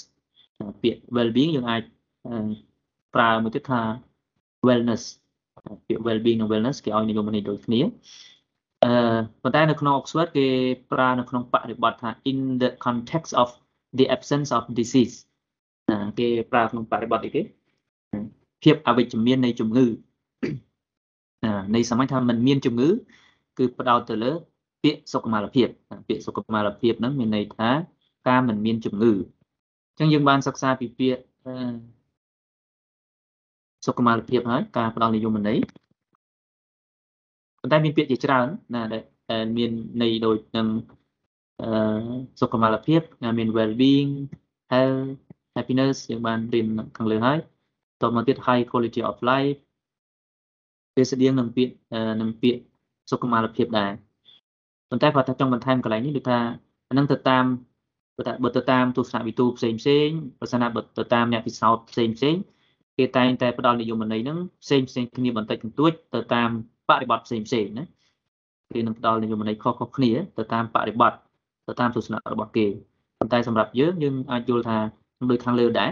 [0.83, 1.83] ពាក្យ well being យើងអាច
[3.15, 3.81] ប្រើមួយទៀតថា
[4.69, 5.03] wellness
[5.87, 7.81] ពាក្យ well being និង wellness គេឲ្យនិយមន័យដូចគ្នា
[8.85, 8.93] អឺ
[9.43, 10.47] ប៉ុន្តែនៅក្នុង Oxford គេ
[10.93, 13.49] ប្រើនៅក្នុងបរិបទថា in the context of
[13.99, 15.17] the absence of disease
[15.91, 17.43] ណាគេប្រើក្នុងបរិបទអីគេ
[18.63, 19.87] ភាពអវិជ្ជមាននៃជំងឺ
[21.75, 22.89] នៃសម័យថាมันមានជំងឺ
[23.59, 24.33] គឺផ្ដោតទៅលើ
[24.83, 25.69] ពាក្យសុខុមាលភាព
[26.09, 27.71] ពាក្យសុខុមាលភាពហ្នឹងមានន័យថា
[28.29, 29.13] ការមិនមានជំងឺ
[29.91, 31.23] អញ្ចឹងយើងបានសិក្សាពីពាក្យ
[33.85, 35.59] សុខុមាលភាពហើយការផ្ដល់និយមន័យ
[37.61, 38.99] ប៉ុន្តែមានពាក្យជាច្រើនណាដែ
[39.43, 39.71] លមាន
[40.03, 40.69] ន័យដូចនឹង
[41.63, 41.69] អឺ
[42.41, 43.01] សុខុមាលភាព
[43.39, 44.13] មាន well being
[44.73, 45.05] health
[45.57, 47.39] happiness យើងបានរៀនខាងលើហើយ
[48.03, 49.59] តមកទៀត high quality of life
[50.97, 51.75] វាស្តៀងនឹងពាក្យ
[52.21, 52.61] នឹងពាក្យ
[53.11, 53.93] សុខុមាលភាពដែរ
[54.89, 56.41] ប៉ុន្តែគាត់ថាចង់បន្ថែមកន្លែងនេះដូចថា
[56.89, 57.45] អានឹងទៅតាម
[58.17, 60.09] បើថាបើទៅតាមទស្សនវិទូផ្សេងផ្សេង
[60.41, 62.37] បើសិនណាបើទៅតាមអ្នកពិសោធន៍ផ្សេងផ្សេង
[62.99, 66.51] គេតែងតែផ្ដល់និយមន័យហ្នឹងផ្សេងផ្សេងគ្នាបន្តិចបន្តួចទៅតាម
[66.89, 67.85] បរិបទផ្សេងផ្សេងណា
[68.73, 71.13] គេនឹងផ្ដល់និយមន័យខុសៗគ្នាទៅតាមបរិបទ
[71.67, 72.67] ទៅតាមទស្សនៈរបស់គេ
[73.19, 74.79] ប៉ុន្តែសម្រាប់យើងយើងអាចយល់ថា
[75.31, 75.91] ដូចខាងលើដែរ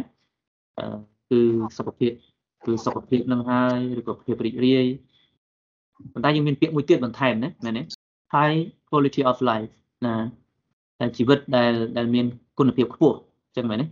[1.31, 1.41] គឺ
[1.77, 2.13] សុខភាព
[2.65, 4.87] គឺសុខភាពនឹងហើយឬក៏ភាពរីករាយ
[6.13, 7.83] ប៉ុន្តែយើងមានពាក្យមួយទៀតបន្ថែមណាមែនទេ
[8.35, 9.73] high quality of life
[10.07, 10.15] ណា
[10.99, 12.27] តែជីវិតដែលដែលមាន
[12.59, 13.87] គុណភាពខ្ពស់អញ្ចឹងមែនទេ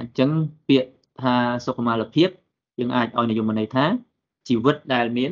[0.00, 0.30] អញ្ចឹង
[0.68, 0.90] ពាក្យ
[1.22, 2.28] ថាសុខុមាលភាព
[2.82, 3.84] យើងអាចឲ្យនិយមន័យថា
[4.48, 5.30] ជីវិតដែលមាន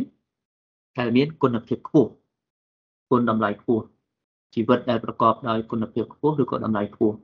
[0.99, 2.11] ដែលមានគុណភាពខ្ពស់
[3.11, 3.85] គុណតម្លៃខ្ពស់
[4.55, 7.17] ជីវិតដែលប្រកបដោយគុណភាពខ្ពស់ឬក៏តម្លៃខ្ពស់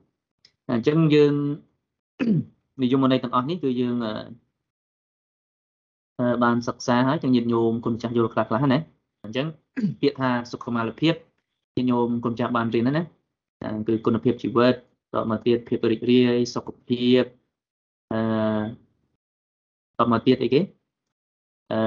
[0.71, 1.33] អញ្ចឹងយើង
[2.83, 3.95] និយមន័យទាំងអស់នេះគឺយើង
[6.43, 8.79] បានសិក្សាហើយទាំងញាតិញោមគុណចាស់យល់ខ្លះខ្លះណា
[9.23, 9.47] អញ្ចឹង
[10.01, 11.13] ពាក្យថាសុខុមាលភាព
[11.75, 13.03] ញាតិញោមគុណចាស់បានរៀនណា
[13.87, 14.73] គឺគុណភាពជីវិត
[15.13, 17.23] តមកទៀតភាពរីករាយសុខភាព
[18.13, 18.19] អឺ
[19.99, 20.61] តមកទៀតអីគេ
[21.71, 21.79] អឺ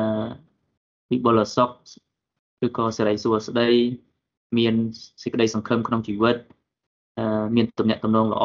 [1.11, 1.71] វិបុលសុខ
[2.67, 3.69] ឬក៏សេរីសួស្តី
[4.59, 4.75] មាន
[5.23, 6.37] សេចក្តីសង្ឃឹមក្នុងជីវិត
[7.19, 8.45] អឺមានទំនាក់ទំនងល្អ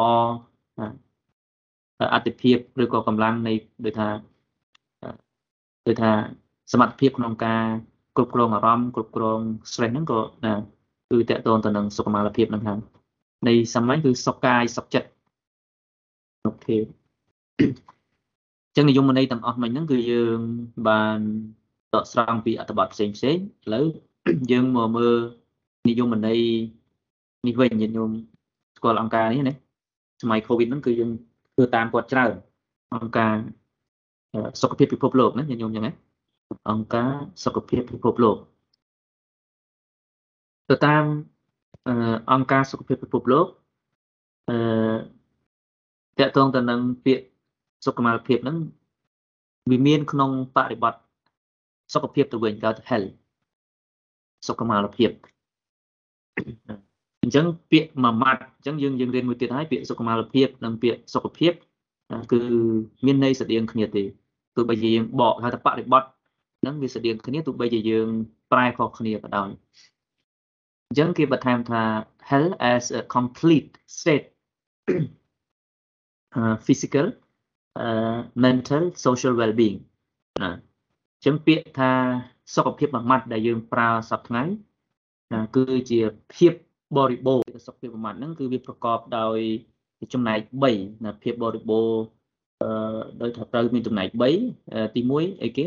[2.14, 3.52] អតិភិបឬក៏កម្លាំងនៃ
[3.84, 4.08] ដូចថា
[5.86, 6.12] ដូចថា
[6.72, 7.64] សមត្ថភាពក្នុងការ
[8.16, 10.54] គ្រប់គ្រងអារម្មណ៍គ្រប់គ្រង stress ហ្នឹងក៏ណា
[11.10, 12.80] គឺតកតងទៅនឹងសុខុមាលភាពហ្នឹងហើយ
[13.48, 15.08] នៃសម័យគឺសុខកាយសុខចិត្ត
[16.44, 16.76] អូខេ
[18.76, 20.38] ចឹងនិយមន័យទាំងអស់មិញហ្នឹងគឺយើង
[20.88, 21.18] បាន
[21.94, 23.86] ដកស្រង់ពីអត្ថបទផ្សេងផ្សេងឥឡូវ
[24.50, 25.16] យើងមកមើល
[25.88, 26.40] និយមន័យ
[27.46, 28.10] នេះវិញញាតិញោម
[28.76, 29.54] ស្គាល់អង្គការនេះណា
[30.22, 31.10] សម័យ Covid ហ្នឹងគឺយើង
[31.52, 32.32] ធ្វើតាមគាត់ច្រើន
[32.94, 33.34] អង្គការ
[34.60, 35.92] សុខភាពពិភពលោកណាញាតិញោមចឹងណា
[36.70, 37.10] អង្គការ
[37.44, 38.36] សុខភាពពិភពលោក
[40.70, 41.04] ទៅតាម
[42.32, 43.46] អង្គការសុខភាពពិភពលោក
[44.48, 44.56] អឺ
[46.18, 47.26] តកតងទៅនឹងពាក្យ
[47.86, 48.58] សុខុមាលភាពហ្នឹង
[49.70, 50.94] វាមានក្នុងបរិបទ
[51.94, 53.10] សុខភាពទៅវិញគេហៅ health
[54.48, 55.10] សុខុមាលភាព
[57.22, 61.52] អញ្ចឹងពាក្យមួយម៉ាត់អញ្ចឹងយើងយើងរៀនមួយទៀតហើយពាក្យសុខុមាលភាពនិងពាក្យសុខភាព
[62.32, 62.40] គឺ
[63.06, 64.02] មានន័យស្តៀងគ្នាទេ
[64.56, 66.02] ទោះបីជាយើងបកហៅថាបរិបទ
[66.60, 68.08] ហ្នឹងវាស្តៀងគ្នាទោះបីជាយើង
[68.52, 69.50] ប្រែខុសគ្នាក៏ដោយ
[70.88, 71.82] អញ្ចឹងគេបន្ថែមថា
[72.30, 74.26] health as a complete state
[76.38, 77.25] uh, physical uh,
[78.44, 79.78] mental social well being
[80.42, 81.90] ណាអញ្ចឹងពាក្យថា
[82.54, 84.42] សុខភាពមួយម៉ាត់ដែលយើងប្រើសប្តាហ៍ថ្ងៃ
[85.32, 86.00] ណាគឺជា
[86.34, 86.52] ភាព
[86.96, 89.38] បរិបូរណ៍សុខភាពមួយម៉ាត់ហ្នឹងគឺវាប្រកបដោយ
[90.12, 90.38] ចំណែក
[90.72, 92.02] 3ណាភាពបរិបូរណ៍
[92.62, 92.70] អឺ
[93.22, 94.08] ដោយថាត្រូវមានចំណែក
[94.52, 95.64] 3ទី1អីគេ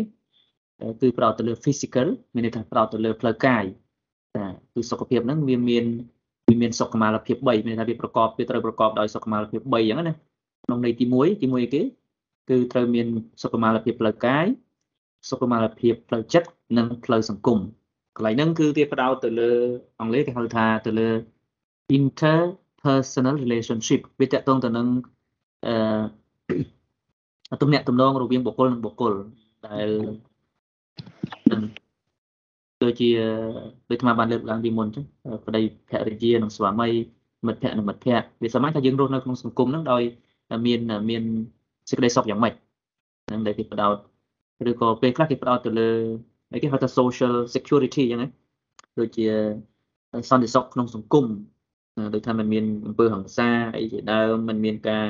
[1.01, 3.63] គឺប្រោតទៅលើ physical មានន័យថាប្រោតទៅលើផ្លូវកាយ
[4.35, 5.85] ចាគឺសុខភាពហ្នឹងវាមាន
[6.47, 10.13] វាមានសុខុមាលភាព3មានន័យថាវាប្រកបវាត្រូវប្រកបដោយសុខុមាលភាព3អញ្ចឹងណា
[10.65, 11.81] ក្នុងន័យទី1ទី1អីគេ
[12.49, 13.07] គឺត្រូវមាន
[13.41, 14.45] សុខុមាលភាពផ្លូវកាយ
[15.29, 17.59] សុខុមាលភាពផ្លូវចិត្តនិងផ្លូវសង្គម
[18.17, 19.51] កន្លែងហ្នឹងគឺវាផ្ដោតទៅលើ
[19.99, 21.09] អង់គ្លេសគេហៅថាទៅលើ
[21.97, 24.87] interpersonal relationship វាតកតងទៅនឹង
[25.65, 29.13] អឺទំនាក់ទំនងរវាងបុគ្គលនិងបុគ្គល
[29.67, 29.89] ដែល
[32.83, 33.09] ដូចជា
[33.89, 35.05] ដូចអាបានលើកឡើងពីមុនចឹង
[35.45, 36.87] ប្តីភរិយានិងស្វាមី
[37.47, 40.03] មិត្តភ័ក្តិនិងមិត្តភ័ក្តិវាសម័យថាយើងរស់នៅក្នុងសង្គមហ្នឹងដោយ
[40.65, 41.23] មានមាន
[41.88, 42.54] សេចក្តីសុខយ៉ាងម៉េច
[43.26, 43.96] ហ្នឹងដែលគេផ្ដោត
[44.70, 45.90] ឬក៏ពេលខ្លះគេផ្ដោតទៅលើ
[46.52, 48.28] អីគេហៅថា social security អញ្ចឹងណា
[48.98, 49.26] ដូចជា
[50.30, 51.26] សន្តិសុខក្នុងសង្គម
[52.14, 53.48] ដូចថាมันមានអំពើហិង្សា
[53.78, 55.06] អីជាដើមมันមានការ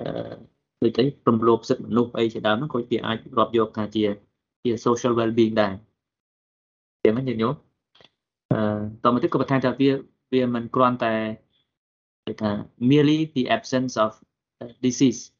[0.00, 0.34] អឺ
[0.82, 4.04] ដូចអីរំលោភសិទ្ធិមនុស្សអីជាដើមហ្នឹងក៏វាអាចរាប់យកថាជា
[4.64, 5.74] ជា social well being ដែរ
[7.04, 7.54] ចឹងណាញោម
[8.52, 8.60] អឺ
[9.04, 9.90] តមកទៀតក៏បន្ថែមថាវា
[10.32, 11.14] វាមិនគ្រាន់តែ
[12.24, 12.50] គេថា
[12.90, 14.10] merely the absence of
[14.84, 15.34] disease or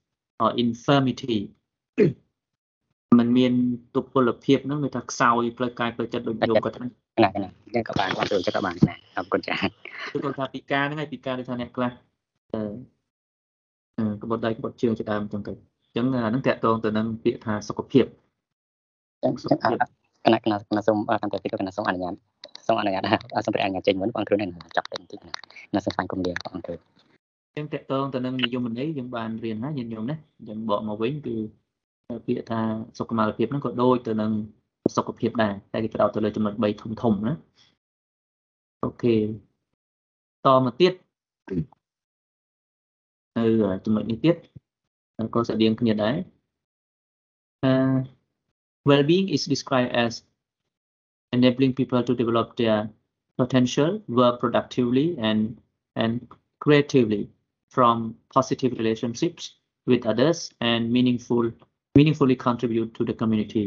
[0.64, 1.40] infirmity
[3.20, 3.54] มันមាន
[3.96, 9.56] ទុពលភាពហ្នឹងវាថាខ្សោយផ្លូវកាយផ្លូវចិត្តដូចយោគាត់ថាណាណានេះក៏បានគាត់ចូលចិត្តក៏បានណាអរគុណចា៎
[10.12, 11.92] គឺគាត់ថាពិការហ្នឹងហើយពិការដូចថាអ្នកខ្លះ
[12.54, 18.06] អឺក្បត់ដៃក្បត់ជើងជាដើមអញ្ចឹងទៅអញ្ចឹងអាហ្នឹងតកតងទៅនឹងពាក្យថាសុខភាព
[19.24, 19.58] អញ្ចឹង
[20.26, 22.14] គណៈគណៈគណៈសូមកាន់តែពីគណៈសូមអនុញ្ញាត
[22.68, 23.04] សូមអនុញ្ញាត
[23.46, 25.32] សូមព្រះអនុញ្ញាតចេញមុនបងគ្រូនេះចាប់ទៅបន្តិចណា
[25.76, 26.76] ណាសូមស្វែងគុំលាបងគ្រូ
[27.56, 31.36] អញ្ចឹងតកតងទៅនឹងនិយមន័យយើងបានរៀនហើយញាតិញោមណាអញ្ចឹងបកមកវិញគឺ
[32.26, 32.60] ពាក្យថា
[32.98, 34.32] សុខុមាលភាពហ្នឹងក៏ដូចទៅនឹង
[34.96, 37.34] សុខភាពដែរតែគេផ្ដោតទៅលើចំណុច3ធំធំណា
[38.84, 39.16] អូខេ
[40.46, 40.94] តមកទៀត
[43.38, 43.44] នៅ
[43.86, 44.36] ចំណុចនេះទៀត
[45.34, 46.16] ក៏ស្រដៀងគ្នាដែរ
[47.70, 47.98] uh,
[48.90, 50.14] well-being is described as
[51.36, 52.80] enabling people to develop their
[53.40, 55.40] potential work productively and
[56.04, 56.14] and
[56.64, 57.24] creatively
[57.75, 57.97] from
[58.37, 59.43] positive relationships
[59.91, 60.39] with others
[60.71, 61.45] and meaningful
[61.99, 63.65] meaningfully contribute to the community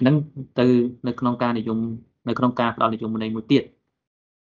[0.00, 0.16] ហ្នឹង
[0.58, 0.66] ទៅ
[1.06, 1.78] នៅក្នុងការនិយម
[2.28, 3.62] នៅក្នុងការផ្ដល់និយមន័យមួយទៀត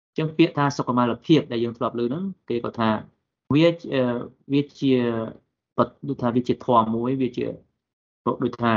[0.10, 2.90] អញ្ចឹងពាក្យថាសុខុមាលភាពដែលយើងធ្លាប់លើហ្នឹងគេក៏ថា
[3.54, 3.68] វា
[4.54, 4.94] វាជា
[6.08, 7.46] ដូចថាវាជាធម៌មួយវាជា
[8.44, 8.74] ដូចថា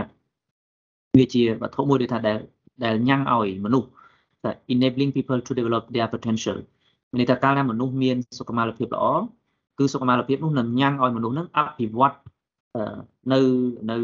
[1.19, 2.39] វាជាវត្ថុមួយដូចថាដែល
[2.85, 3.89] ដែលញ៉ាំងឲ្យមនុស្ស
[4.73, 6.59] enabling people to develop their potential
[7.11, 9.05] មានន័យថាកាលណាមនុស្សមានសុខុមាលភាពល្អ
[9.78, 12.16] គឺសុខុមាលភាពនោះនឹងញ៉ាំងឲ្យមនុស្សនឹងអភិវឌ្ឍ
[13.34, 13.40] នៅ
[13.92, 13.98] នៅ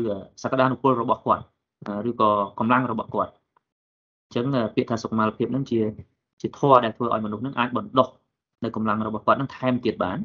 [0.44, 1.44] សក្តានុពលរបស់គាត់
[2.10, 5.80] ឬក៏កម្លាំងរបស់គាត់អញ្ចឹងពាក្យថាសុខុមាលភាពនឹងជា
[6.42, 8.10] ជាធម៌ដែលធ្វើឲ្យមនុស្សនឹងអាចបណ្ដុះ
[8.64, 10.18] នៅកម្លាំងរបស់គាត់នឹងថែមទៀតបាន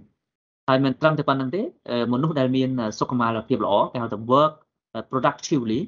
[0.69, 1.63] ហើយមិនត្រឹមតែប៉ុណ្្នឹងទេ
[2.13, 4.53] មនុស្សដែលមានសុខុមាលភាពល្អគេហៅថា work
[5.11, 5.81] productively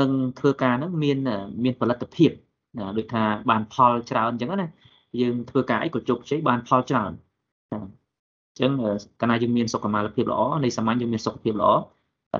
[0.00, 1.18] នឹងធ្វើការនឹងមាន
[1.64, 2.30] មានផលិតភាព
[2.96, 4.68] ដូចថាបានផលច្រើនអញ្ចឹងណា
[5.20, 7.12] យើងធ្វើការអីក៏ជោគជ័យបានផលច្រើន
[7.72, 8.70] អញ្ចឹង
[9.20, 11.70] កាលណាយើងមានសុខុមាលភាពល្អនៃសាមញ្ញយើងមានសុខភាពល្អ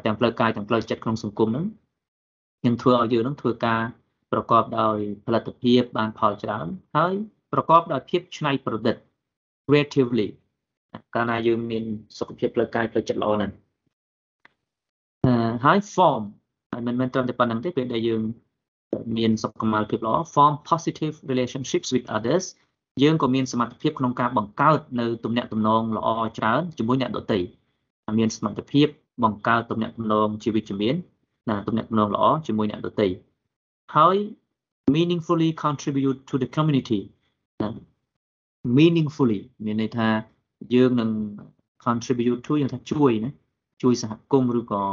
[0.05, 1.67] ទាំងផ្លូវកាយទាំងផ្លូវចិត្តក្នុងសង្គមហ្នឹង
[2.67, 3.83] នឹងធ្វើឲ្យយើងនឹងធ្វើការ
[4.33, 7.15] ប្រកបដោយផលិតភាពបានផលច្រើនហើយ
[7.53, 8.97] ប្រកបដោយភាពច្នៃប្រឌិត
[9.67, 10.29] creatively
[11.15, 11.85] កាលណាយើងមាន
[12.19, 13.53] សុខភាពផ្លូវកាយផ្លូវចិត្តល្អហ្នឹង
[15.65, 16.23] ហើយ form
[16.73, 18.23] ហើយមិនមែនត្រឹមតែប៉ុណ្្នឹងទេពេលដែលយើង
[19.17, 22.45] មានសុខុមាលភាពល្អ form positive relationships with others
[23.03, 27.39] យើងក៏មានសមត្ថភាពក្នុងការបង្កើតនៅទំនាក់ទំនងល្អច្រើនជាមួយអ្នកដទៃ
[28.19, 28.89] មានសមត្ថភាព
[29.25, 30.95] បង្កើតទំនាក់ទំនងជាវិជ្ជមាន
[31.49, 33.09] ណាទំនាក់ទំនងល្អជាមួយអ្នកដទៃ
[33.97, 34.17] ហើយ
[34.95, 37.01] meaningfully contribute to the community
[37.63, 37.69] ណា
[38.79, 40.09] meaningfully មានន័យថា
[40.75, 41.11] យើងនឹង
[41.85, 43.31] contribute to យើងថាជួយណា
[43.83, 44.85] ជួយសហគមន៍ឬក៏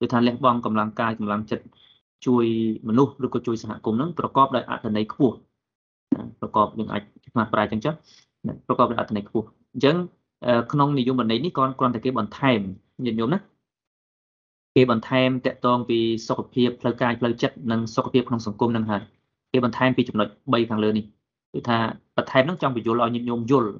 [0.00, 1.64] គឺថាលះបង់កម្លាំងកាយកម្លាំងចិត្ត
[2.26, 2.44] ជួយ
[2.88, 5.36] មនុស្សឬក៏ជួយសហគមន៍នឹងប្រកបដោយអត្ថន័យខ្ពស់
[6.40, 7.94] ប្រកបយើងអាចស្មាត់ប្រាយចឹងចុះ
[8.66, 9.96] ប្រកបដោយអត្ថន័យខ្ពស់អញ្ចឹង
[10.72, 12.60] ក្នុងនិយមន័យនេះក៏គ្រាន់តែគេបន្ថែម
[13.04, 13.38] ញាតិញោមណា
[14.74, 19.02] គេបន្ថែមតកតងពីសុខភាពផ្លូវកាយផ្លូវចិត្តនិងសុខភាពក្នុងសង្គមនឹងហើយ
[19.52, 21.04] គេបន្ថែមពីចំណុច3ខាងលើនេះ
[21.52, 21.78] គឺថា
[22.16, 23.70] បន្ថែមនឹងចង់បញ្យល់ឲ្យញាតិញោមយល់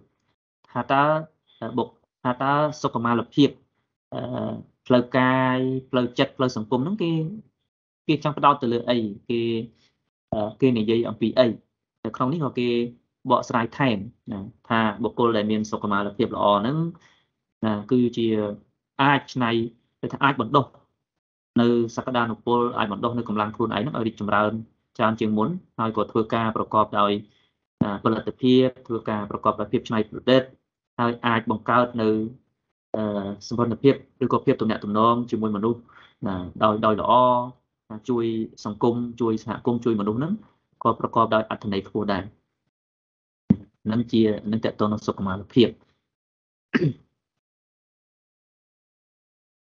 [0.71, 1.03] ថាតើ
[1.79, 1.89] បុក
[2.23, 3.51] ថាតើសុខុមាលភាព
[4.15, 4.53] អឺ
[4.87, 5.59] ផ្លូវកាយ
[5.91, 7.11] ផ្លូវចិត្តផ្លូវសង្គមហ្នឹងគេ
[8.09, 8.99] គេចង់ផ្ដោតទៅលើអី
[9.31, 9.41] គេ
[10.61, 11.47] គេនិយាយអំពីអី
[12.05, 12.69] នៅក្នុងនេះក៏គេ
[13.31, 13.99] បកស្រាយថែម
[14.33, 16.77] ណាថាបុគ្គលដែលមានសុខុមាលភាពល្អហ្នឹង
[17.65, 18.27] ណាគឺជា
[19.03, 19.51] អាចឆ្នៃ
[20.03, 20.67] ទៅថាអាចបណ្ដុះ
[21.61, 24.53] នៅសក្តានុពលអាចបណ្ដុះនៅកម្លាំងខ្លួនឯងនឹងឲ្យរីកចម្រើន
[24.99, 27.13] ច្រើនជាងមុនហើយក៏ធ្វើការប្រកបដោយ
[28.03, 30.43] ផលិតភាពធ្វើការប្រកបដោយភាពច្នៃប្រឌិត
[31.01, 32.09] ហើយអាចបង្កើតនៅ
[33.47, 35.81] សម្ព័ន្ធភាពឬក៏ភាពទំនាក់ទំនងជាមួយមនុស្ស
[36.63, 37.13] ដោយដោយល្អ
[38.09, 38.25] ជួយ
[38.65, 40.33] សង្គមជួយសហគមន៍ជួយមនុស្សហ្នឹង
[40.83, 42.25] ក៏ប្រកបដោយអត្ថន័យខ្ពស់ដែរ
[43.91, 45.69] នឹងជានឹងតកតនសុខុមាលភាព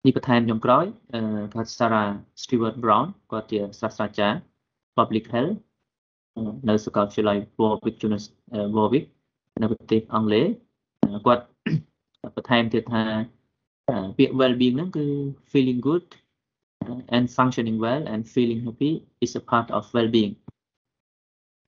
[0.06, 0.86] នេះបន្ថែមខ្ញុំក្រោយ
[1.54, 2.10] គាត់ Sarah
[2.42, 4.38] Stewart Brown គាត់ជាសាស្ត្រាចារ្យ
[4.98, 5.56] Public Health
[6.70, 7.98] នៅសាកលវិទ្យាល័យ Warwick
[8.76, 9.06] Warwick
[9.62, 10.48] នៅប្រទេសអង់គ្លេស
[11.26, 11.44] គាត់
[12.36, 13.04] បន្ថែមទៀតថា
[14.18, 15.06] ពាក្យ well being ហ្នឹងគឺ
[15.52, 16.06] feeling good
[17.16, 18.92] and functioning well and feeling happy
[19.26, 20.34] is a part of well being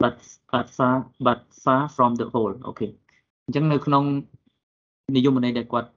[0.02, 0.18] but
[0.52, 0.96] but far
[1.28, 2.88] but far from the whole អូខេ
[3.46, 4.04] អញ្ចឹងនៅក្នុង
[5.16, 5.90] និយមន័យដែលគាត់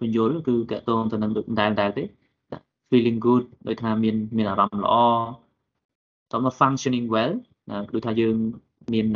[0.00, 2.04] បញ្យលគឺតកតងទៅនឹងដូចដែលដែលទេ
[2.90, 4.94] feeling good ដូចថាមានមានអារម្មណ៍ល្អ
[6.32, 7.32] តមក functioning well
[7.94, 8.36] ដូចថាយើង
[8.94, 9.06] មាន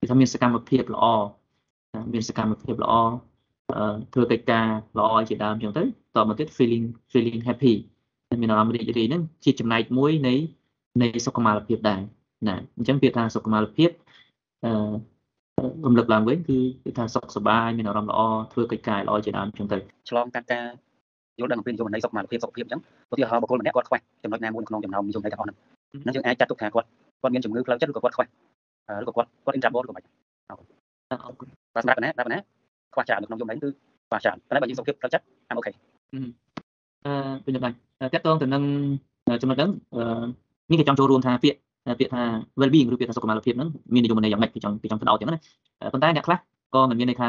[0.00, 1.06] គឺថាមានសកម្មភាពល្អ
[2.12, 2.94] មានសកម្មភាពល្អ
[4.12, 4.66] ធ្វើកិច្ចការ
[4.98, 5.84] ល្អជាដើមអញ្ចឹងទៅ
[6.16, 7.74] តមកទៀត feeling feeling happy
[8.40, 10.34] មានអារម្មណ៍រីករាយហ្នឹងជាចំណែកមួយនៃ
[11.02, 12.00] នៃសុខុមាលភាពដែរ
[12.48, 13.90] ណាអញ្ចឹងពាក្យថាសុខុមាលភាព
[14.64, 14.70] អឺ
[15.86, 18.20] រំលឹកឡើងវិញគឺគឺថាសុខសប្បាយមានអារម្មណ៍ល្អ
[18.52, 20.64] ធ្វើកិច្ចការល្អជាដើមអញ្ចឹងទៅឆ្លងកាត់ការ
[21.38, 22.80] យល់ដឹងអំពីនិយមន័យសុខុមាលភាពសុខភាពអញ្ចឹង
[23.12, 25.56] ឧទាហរណ៍បុគ្គលម្នាក់គាត់ខ្វះចំណុចណាមួយក្នុងចំណោមនិយមន័យទាំងអស់ហ្នឹង
[26.02, 26.86] ហ្នឹងយើងអាចចាត់ទុកថាគាត់
[27.22, 28.26] គាត់មានជំងឺផ្លូវចិត្តឬក៏គាត់ខ្វះ
[29.02, 30.04] ឬក៏គាត់គាត់ introvert ឬក៏មិន
[30.48, 30.66] អរគុណ
[31.10, 32.38] អរគុណបាទសម្រាប់ណាដល់ណា
[32.94, 33.68] ខ្វះច្រើននៅក្នុងយមន័យគឺ
[34.08, 35.70] ខ្វះច្រើនតែបើយើងសុខភាពផ្លូវចិត្តអាអូខេ
[36.12, 37.10] អឺ
[37.44, 38.62] ពេញដែរតកតងទៅនឹង
[39.42, 39.70] ចំណុចហ្នឹង
[40.70, 41.58] នេះគេចង់ចូលរួមថាពាក្យ
[42.00, 42.22] ពាក្យថា
[42.60, 45.38] well being ឬពាក្យថាសុខុមាលភាពហ្នឹងមាននិយមន័យយ៉ាងម៉េចគេចង់គេចង់ផ្ដោតយ៉ាងណា
[45.92, 46.38] ប៉ុន្តែអ្នកខ្លះ
[46.74, 47.28] ក៏មិនមានន័យថា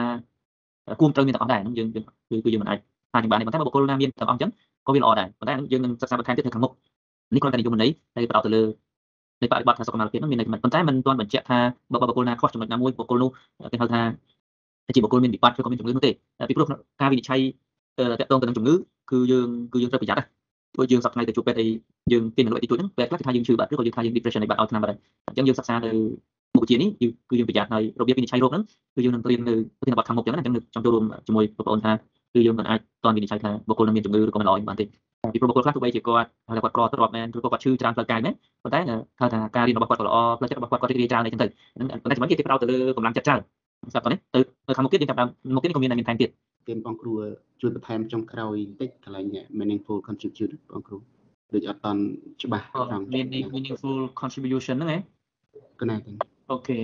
[1.00, 2.00] គួរត្រូវមានទាំងអស់ដែរហ្នឹងយើងគឺ
[2.46, 2.80] គឺយើងមិនអាច
[3.14, 4.52] ថាជាបានទេប៉ុន្តែបុគ្គលណាមានទាំងអស់អញ្ចឹង
[4.88, 6.72] ក៏វាល្អដែរប៉ុន្តែយើងនឹងសិក្សាបន្ថែមទៀតទៅខាងមុខ
[7.34, 8.64] នេះគ្រាន់តែនិយមន័យដែលផ្ដោតទៅលើ
[9.42, 11.60] នៃបរិបទថាសុខុមាលភាពនោះមានន័យមិនប៉ុន្តែមិនទាន់បញ្ជាក់ថា
[11.92, 13.30] បើបុគ្គលណាខ្វះចំណុចណាមួយបុគ្គលនោះ
[13.72, 14.02] គេហៅថា
[14.96, 16.12] ជាបុគ្គលមានវិបត្តិឬក៏មានជំងឺនោះទេ
[16.50, 16.68] ពីព្រោះ
[17.02, 17.40] ការវិនិច្ឆ័យ
[17.98, 18.74] តាក់ទងទៅនឹងជំងឺ
[19.12, 20.24] គឺយើងគឺយើងត្រូវប្រយ័ត្ន
[20.78, 21.68] ណាព្រោះយើងសប្តាហ៍ទៅជួបពេទ្យអី
[22.12, 25.92] យើងពីមនុស្សទីទួចហ្នឹងពេទ្យខ្លះគេថាយើងឈឺបាត់ឬក៏យើងថាយើង depression ឯបាត់ឲ្យឆ្នាំបាត់ហើយអញ្ចឹងយើងសិក្សានៅ
[26.56, 26.90] មុខវិជ្ជានេះ
[27.30, 28.64] គឺយើងប្រយ័ត្នហើយរបៀបវិនិច្ឆ័យរោគហ្នឹង
[28.96, 31.92] គឺយើងនឹងរៀននៅប្រធានបទខាងមុខអញ្ចឹងណាអញ្ចឹងចង់ចូលរួមជាមួយបងប្អូនថា
[32.34, 34.86] គឺយើងមិនអាចតន់វិនិច្ឆ័យថាបុគ្គលនឹងមានជំងឺឬក៏មិនល្អបានទេ
[35.34, 38.80] ពីព្រោះបុគ្គលខ្លះទោះបីជាគាត់ហើយគាត់ក្រទ្របមែនឬក៏គាត់ឈឺច្រើនផ្លូវកាយមែនប៉ុន្តែ
[39.20, 43.40] ថាថាការរៀនរបស់គាត់ក៏ល្អផ្លូវចិត្តរបស់គាត់គាត់រីករាយច្រើនអីចឹងទៅហ្នឹងប៉ុន្តែចំណុចគេគេប្រោតទៅលើកម្លាំងចិត្តច្រើន
[43.92, 46.30] ស្រាប់តនេះទៅនៅខាងមុខទៀតយើងចាប់ដើមមុខទៀតក៏មានមានថែមទៀត
[46.68, 47.14] ទានបងគ្រូ
[47.62, 49.26] ជួយបន្ថែមចុងក្រោយបន្តិចកន្លែង
[49.60, 50.98] meaningful contribute បងគ្រូ
[51.54, 52.02] ដូចអត់តន់
[52.42, 55.02] ច្បាស់ត្រង់មាន meaningful contribution ហ្នឹងឯង
[55.82, 56.16] កណែទាំង
[56.52, 56.78] អូខេ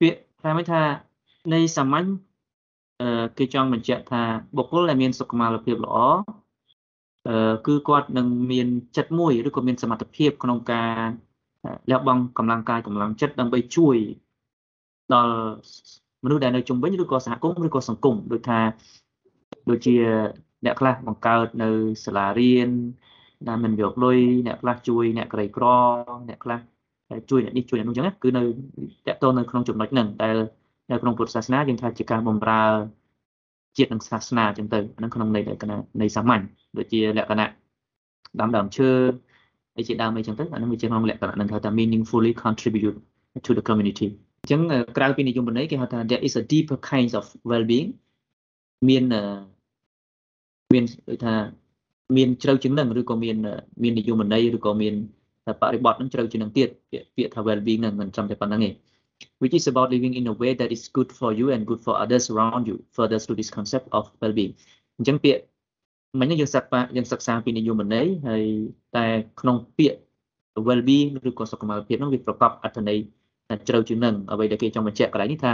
[0.00, 0.82] ពាក្យថាមិនថា
[1.54, 2.06] នៃសាមញ្ញ
[3.00, 4.22] អឺគេចង់បញ្ជាក់ថា
[4.56, 5.96] បុគ្គលដែលមានសុខុមាលភាពល្អ
[7.28, 10.96] អឺគឺគាត់នឹងមានចិត្តមួយឬក៏មានសមត្ថភាពក្នុងការ
[11.90, 13.96] លះបង់កម្លាំងកាយកម្លាំងចិត្តដើម្បីជួយ
[15.14, 15.34] ដល់
[16.24, 18.60] មនុស្សដែលនៅជុំវិញឬក៏សហគមន៍ឬក៏សង្គមដូចថា
[19.70, 19.94] ដូចជា
[20.64, 21.70] អ្នកខ្លះបង្កើតនៅ
[22.04, 22.70] សាលារៀន
[23.48, 25.64] ដែលមិនយកលុយអ្នកខ្លះជួយអ្នកក្រីក្រ
[26.28, 26.60] អ្នកខ្លះ
[27.30, 28.42] ជួយអ្នកនេះជួយអ្នកនោះអញ្ចឹងគឺនៅ
[29.06, 30.36] តកតនៅក្នុងចំណុចហ្នឹងដែល
[30.90, 32.62] នៅក្នុងពុទ្ធសាសនាយើងថាជាការបម្រើ
[33.76, 36.42] ជាតិនិងសាសនាអញ្ចឹងទៅហ្នឹងក្នុងន័យលក្ខណៈនៃសាមញ្ញ
[36.76, 37.50] ដូចជាលក្ខណៈ
[38.40, 38.90] ដាំដើមឈើ
[39.78, 42.96] អីជាដើមអីចឹងទៅអានឹងវាជាក្នុងលក្ខណៈនឹងហៅថា meaningfully contribute
[43.46, 44.08] to the community
[44.42, 44.60] អញ្ចឹង
[44.96, 47.90] ក្រៅពីនិយមន័យគេហៅថា there is a deeper kinds of well being
[48.88, 49.04] មាន
[50.72, 51.34] មានដូចថា
[52.16, 53.36] មានជ្រៅជាងនឹងឬក៏មាន
[53.82, 54.94] មាននិយមន័យឬក៏មាន
[55.62, 58.70] បរិបទនឹងជ្រៅជាងនឹងទៀតពាក្យថា well being នឹងមិនត្រឹមតែប៉ុណ្្នឹងទេ
[59.40, 61.94] which is about living in a way that is good for you and good for
[62.02, 64.52] others around you further to this concept of well being
[64.98, 65.42] អញ្ចឹងពាក្យ
[66.20, 68.44] មិញយើងសិក្សាយើងសិក្សាពីនិយមន័យហើយ
[68.96, 69.06] តែ
[69.40, 69.98] ក្នុងពាក្យ
[70.66, 72.98] well being ឬក៏សុខុមាលភាពនោះវាប្រកបអត្ថន័យ
[73.68, 75.52] ជ្រៅជាងនឹងអ្វីដែលគេចង់បញ្ជាក់កន្លែងនេះថា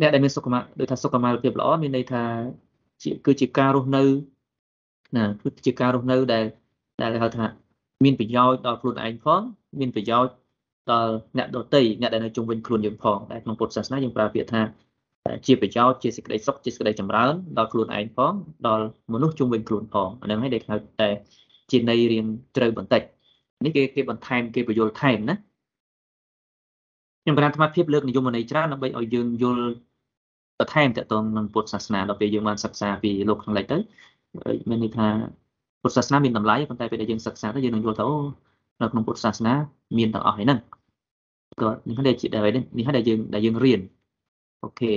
[0.00, 2.22] អ្នកដែលមានសុខុមាលដូចថាសុខុមាលភាពល្អមានន័យថា
[3.02, 4.04] ជាគឺជាការរស់នៅ
[5.16, 6.44] ណាគឺជាការរស់នៅដែល
[7.02, 7.44] ដែលហៅថា
[8.04, 9.40] មានប្រយោជន៍ដល់ខ្លួនឯងផង
[9.80, 10.32] មានប្រយោជន៍
[10.92, 14.62] ដល់អ្នកដទៃអ្នកដែលនៅជុំវិញខ្លួនយើងផងដែលក្នុងពុទ្ធសាសនាយើងប្រើពាក្យថា
[15.46, 18.32] ជាប្រយោជន៍ជាសេចក្តីសុខជាសេចក្តីចម្រើនដល់ខ្លួនឯងផង
[18.66, 21.08] ដល់មនុស្សជុំវិញខ្លួនផងអាហ្នឹងហើយដែលហៅតែ
[21.70, 22.26] ជាន័យរៀង
[22.56, 23.02] ត្រូវបន្តិច
[23.64, 25.36] នេះគេគេបន្ថែមគេបញ្យល់ថែមណា
[27.22, 29.64] ខ្ញុំប្រាថ្នាភាពលើកនិយមន័យច្រើនដើម្បីឲ្យយើងយល់
[30.58, 33.78] បន្ថែមតទៅនឹងពុទ្ធសាសនាដល់ពេលយើងបានសិក្សាពីលោកខាងលិចទៅ
[34.68, 35.08] មានន័យថា
[35.82, 38.16] ពុទ្ធសាសនាមានតម្លៃប៉ុន្តែពេលដែលយើងសិក្សាទៅយើងនឹងយល់ថាអូ
[38.80, 39.54] នៅក្នុងពុទ្ធសាសនា
[39.98, 40.58] មានទាំងអស់ហ្នឹង
[41.60, 43.80] ក៏នេះហើយជាដែលនេះហើយដែលយើងដែលយើងរៀន
[44.64, 44.92] អូខេ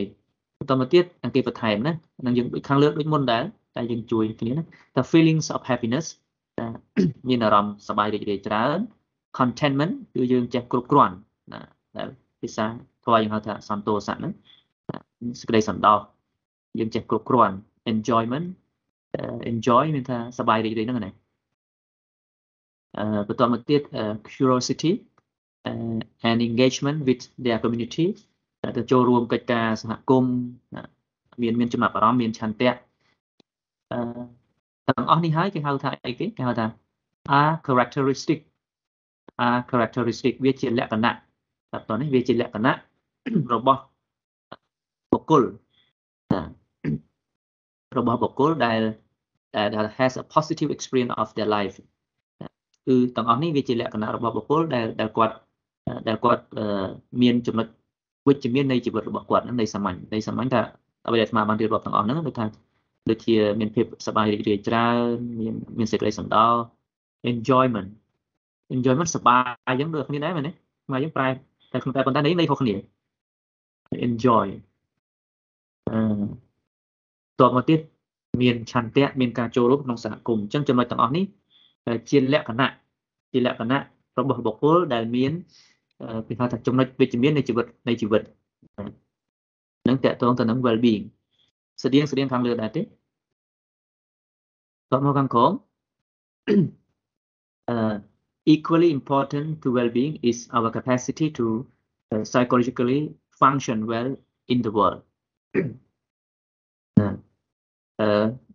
[0.59, 1.93] បន្តមកទៀតអង្គគេបន្ថែមណា
[2.25, 3.43] នឹងយើងដូចខាងលើដូចមុនដែរ
[3.75, 4.63] តែយើងជួយគ្នាណា
[4.97, 6.05] the feelings of happiness
[7.29, 8.79] មានអារម្មណ៍សប្បាយរីករាយច្រើន
[9.37, 11.15] contentment គឺយើងចេះគ្រប់គ្រាន់
[11.53, 11.61] ណា
[11.97, 12.07] ដែល
[12.41, 12.65] ភាសា
[13.03, 14.33] ធម៌យើងហៅថាសន្តោសៈហ្នឹង
[15.39, 15.99] សេចក្តីសន្តោស
[16.79, 17.57] យើងចេះគ្រប់គ្រាន់
[17.93, 18.47] enjoyment
[19.51, 21.11] enjoy មានថាសប្បាយរីករាយហ្នឹងណា
[22.97, 23.81] អឺបន្តមកទៀត
[24.29, 24.91] curiosity
[26.29, 28.05] and engagement with their community
[28.77, 30.35] ទៅចូលរួមកិច្ចការសហគមន៍
[31.41, 32.75] មានមានចំណាប់អារម្មណ៍មានឆន្ទៈ
[33.91, 33.99] អឺ
[34.87, 36.65] ទាំងអស់នេះហើយគេហៅថាអីគេគេហៅថា
[37.39, 38.39] are characteristic
[39.45, 41.15] are characteristic វាជាលក្ខណៈ
[41.73, 42.73] តែតនេះវាជាលក្ខណៈ
[43.53, 43.81] របស់
[45.13, 45.43] បុគ្គល
[47.97, 48.81] របស់បុគ្គលដែល
[49.75, 51.75] ដែល has a positive experience of their life
[52.87, 55.35] គឺទាំងអស់នេះវាជាលក្ខណៈរបស់បុគ្គលដែលដែលគាត់
[56.07, 56.43] ដែលគាត់
[57.21, 57.67] មានចំណុច
[58.27, 60.61] វិជ្ជមាននៃជីវិតរបស់គាត់នៃសាមញ្ញនៃសាមញ្ញថា
[61.07, 62.45] អ្វីដែលអាត្មាបានរៀបរាប់ទាំងអស់ហ្នឹងដូចថា
[63.09, 66.53] ដូចជាមានភាពសប្បាយរីករាយច្រើនមានមានសេចក្តីសន្តោស
[67.31, 67.89] enjoyment
[68.75, 70.51] enjoyment សប្បាយអញ្ចឹងដូចគ្នាដែរមែនទេ
[70.91, 71.27] មកយើងប្រែ
[71.73, 72.75] តែតែប៉ុន្តែនេះន័យខុសគ្នា
[74.07, 74.47] enjoy
[75.91, 75.99] អឺ
[77.39, 77.79] តបមកទៀត
[78.41, 81.25] មានឆន្ទៈមានការចូលរួមក្នុងសហគមន៍អញ្ចឹងចំណុចទាំងអស់នេះ
[82.09, 82.73] ជាលក្ខណៈ
[83.31, 83.79] ជាលក្ខណៈ
[84.17, 85.31] របស់បុគ្គលដែលមាន
[86.27, 88.21] គេហៅថាចំណុចវិជ្ជមាននៃជីវិតនៃជីវិត
[89.87, 91.05] នឹងតកតងទៅនឹង well being
[91.83, 92.85] ស្តៀងស្តៀងខាងលើដែរទេត
[94.91, 95.51] បមកខាងក្រោម
[97.73, 97.93] uh,
[98.54, 101.66] equally important to well-being is our capacity to
[102.12, 104.10] uh, psychologically function well
[104.52, 105.00] in the world
[108.00, 108.10] អឺ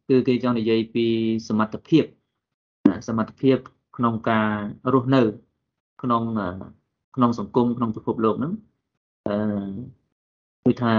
[0.08, 1.06] គឺគេចង់និយាយពី
[1.48, 2.04] សមត្ថភាព
[3.08, 3.58] សមត្ថភាព
[3.98, 4.50] ក្នុងការ
[4.94, 5.22] រស់នៅ
[6.02, 6.24] ក្នុង
[7.16, 8.54] ក្នុងសង្គមក្នុងពិភពលោកហ្នឹង
[9.28, 9.36] អឺ
[10.64, 10.94] គឺថា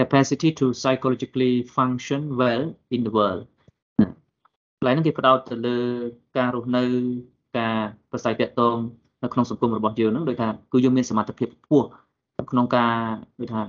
[0.00, 3.42] capacity to psychologically function well in the world
[4.79, 5.77] កន្លែងហ្នឹងគេផ្ដោតទៅលើ
[6.37, 6.83] ការរស់នៅ
[7.57, 7.77] ការ
[8.11, 8.75] ប្រស័យតាក់ទង
[9.23, 11.87] នៅក្នុងសង្គមរបស់យើងហ្នឹងដូចថាគឺយើងមានសមត្ថភាពខ្ពស់
[12.51, 12.93] ក្នុងការ
[13.39, 13.61] ដូចថា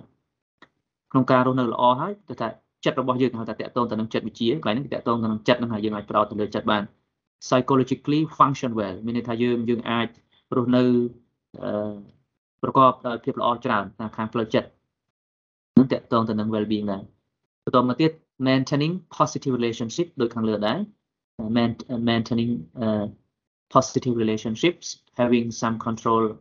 [1.12, 2.49] ក្នុងការរស់នៅល្អហើយទៅថា
[2.85, 6.83] ចិត្តរបស់យើងហៅថាតាក់ទងទៅនឹងចិត្តវិទ្យាកន្លែងនេះតាក់ទងទៅនឹងចិត្តហ្នឹងហើយយើងអាចផ្ដោតទៅលើចិត្តបាន
[7.47, 10.09] psychologically function well មានន័យថាយើងយើងអាច
[10.57, 10.83] រស់នៅ
[12.62, 14.68] ប្រកបដោយភាពល្អច្រើនតាមខាងផ្លូវចិត្ត
[15.77, 17.03] នឹងតាក់ទងទៅនឹង well being ដែរ
[17.64, 18.11] បន្តមកទៀត
[18.47, 20.79] maintaining positive relationship ដូចខាងលើដែរ
[21.39, 22.51] maintaining
[22.86, 23.08] uh,
[23.69, 24.86] positive relationships
[25.17, 26.38] having some control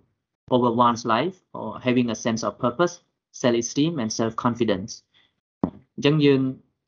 [0.51, 3.01] over one's life or having a sense of purpose
[3.33, 4.93] self esteem and self confidence
[5.97, 6.41] អញ្ចឹងយើង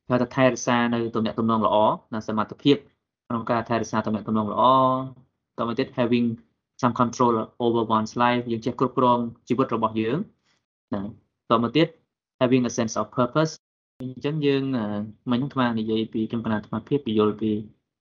[0.09, 1.77] គេថាថែរក្សានៅទំនាក់ទំនងល្អ
[2.13, 2.77] និងសមត្ថភាព
[3.29, 4.63] ក្នុងការថែរក្សាទំនាក់ទំនងល្អ
[5.59, 6.27] តទៅទៀត having
[6.81, 10.19] some control over one's life យើងចេះគ្រប់គ្រងជីវិតរបស់យើង
[10.93, 11.01] ណា
[11.51, 11.89] តទៅទៀត
[12.41, 13.53] having a sense of purpose
[14.01, 14.63] អញ្ចឹងយើង
[15.31, 17.53] មិញហ្នឹងអានិយាយពីចំណាត់អាត្មាភាពពយល់ពី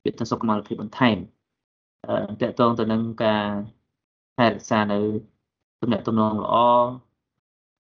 [0.09, 1.17] ពាក្យថាសុខុមាលភាពបន្ថែម
[2.07, 3.45] អឺតកតងទៅនឹងការ
[4.37, 4.99] ថែរក្សានៅ
[5.81, 6.57] ទំនាក់ទំនងល្អ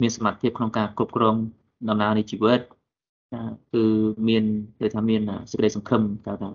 [0.03, 1.37] មានសមត្ថភាពក្នុងការគ្រប់គ្រង
[1.89, 2.61] ដំណើរនៃជីវិត
[3.75, 3.85] គឺ
[4.29, 4.45] មាន
[4.81, 6.49] គេថាមានសេចក្តីសង្ឃឹមគេថា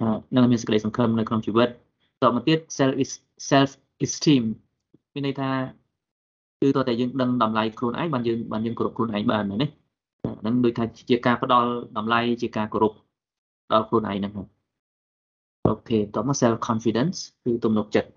[0.00, 1.72] ថានឹងមានសេចក្តីសង្ឃឹមនៅក្នុងជីវិតត
[2.22, 3.10] ទៅមកទៀត self is
[3.50, 3.70] self
[4.04, 4.44] esteem
[5.14, 5.50] មានន័យថា
[6.60, 9.68] គឺតើតែយើងដឹងតម្លៃខ្លួនឯងបានយើងបានយើងគោរពខ្លួនឯងបានណា
[10.40, 12.92] ហ្នឹងដូចថាជាការផ្ដល់តម្លៃជាការគោរព
[13.72, 14.32] ដល់ខ្លួនឯងហ្នឹង
[15.66, 18.10] អូខេតមក self confidence គឺទំនុកចិត្ត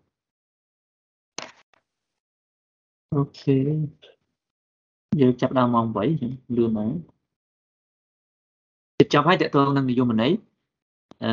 [3.15, 3.57] អូខេ
[5.21, 5.85] យើងចាប់ដើមម៉ោង
[6.21, 6.95] 8លឿនណាស់
[9.13, 10.31] ចាប់ហើយតកតងនឹងនិយមន័យ
[11.23, 11.31] អឺ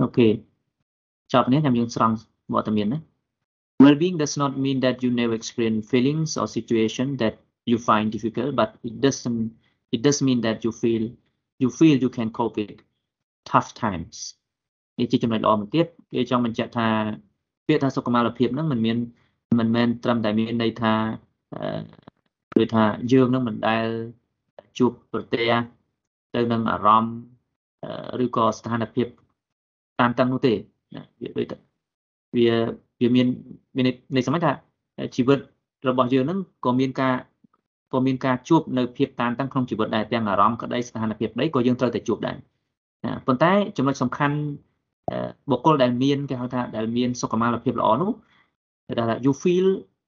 [0.00, 0.28] អូខេ
[1.32, 2.14] ចប់នេះខ្ញុំយើងស្រង់
[2.54, 3.00] វត្តមានណា
[3.82, 7.34] Well-being does not mean that you never experience feelings or situation that
[7.70, 9.42] you find difficult but it doesn't
[9.94, 11.04] it does mean that you feel
[11.62, 12.78] you feel you can cope with
[13.50, 14.16] tough times
[14.98, 16.88] នេះជាចំណុចល្អមួយទៀតគេចង់បញ្ជាក់ថា
[17.66, 18.96] ពាក្យថាសុខុមាលភាពហ្នឹងមិនមាន
[19.60, 20.94] មិនមែនត្រឹមតែមានន័យថា
[22.54, 23.86] គឺថាយើងនឹងមិនដែល
[24.78, 25.52] ជួបប្រទះ
[26.34, 27.16] ទៅនឹងអារម្មណ៍
[28.24, 29.06] ឬក៏ស្ថានភាព
[30.00, 30.54] តាមតឹងនោះទេ
[30.94, 31.60] ណាវាដូច
[32.36, 32.48] វា
[33.00, 33.26] វាមាន
[33.76, 33.84] មាន
[34.16, 34.52] នៃសម័យថា
[35.16, 35.38] ជីវិត
[35.88, 37.14] របស់យើងហ្នឹងក៏មានការ
[37.92, 42.36] ក៏មានការជួបនៅភាពតានតឹងក្នុងជីវិតដែរទាំងអារម្មណ៍ក្តីស្ថានភាពក្តីក៏យើងត្រូវតែជួបដែរ
[43.04, 44.36] ណាប៉ុន្តែចំណុចសំខាន់
[45.50, 48.10] បុគ្គលដែលមានគេហៅថាដែលមានសុខុមាលភាពល្អនោះ
[48.88, 49.66] គេថា you feel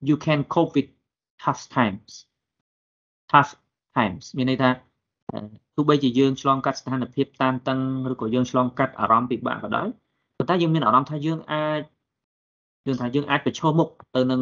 [0.09, 0.91] you can cope with
[1.43, 2.13] tough times
[3.33, 3.53] tough
[3.97, 4.71] times មានន័យថា
[5.77, 7.79] ទោះបីជាយើងឆ្លងកាត់ស្ថានភាពតានតឹង
[8.13, 9.89] ឬក៏យើងឆ្លងកាត់អារម្មណ៍ពិបាកក៏ដោយ
[10.39, 11.81] ប៉ុន្តែយើងមានអារម្មណ៍ថាយើងអាច
[12.87, 14.41] យើងថាយើងអាចប្រឈមមុខទៅនឹង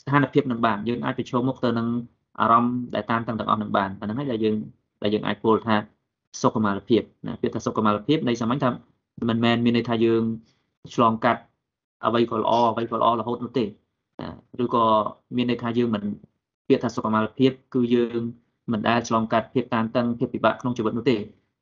[0.00, 1.88] ស្ថានភាពនឹងបានយើងអាចប្រឈមមុខទៅនឹង
[2.40, 4.56] អារម្មណ៍ដែលតានតឹងទាំងអស់នឹងបានអាហ្នឹងហើយដែលយើង
[5.02, 5.76] ដែលយើងអាចពោលថា
[6.42, 8.70] សុខុមាលភាពណាពាក្យថាសុខុមាលភាពនៃសាមញ្ញថា
[9.30, 10.22] មិនមែនមានន័យថាយើង
[10.94, 11.40] ឆ្លងកាត់
[12.06, 13.64] អ្វីក៏ល្អអ្វីក៏ល្អរហូតនោះទេ
[14.64, 14.84] ឬក៏
[15.36, 16.02] មានន័យថាយើងមិន
[16.68, 18.20] ពាក្យថាសុខុមាលភាព គឺយើង
[18.72, 21.16] មិនដែលឆ្លងកាត់ភាពតានតឹងភាពពិបាកក្នុងជីវិតនោះទេ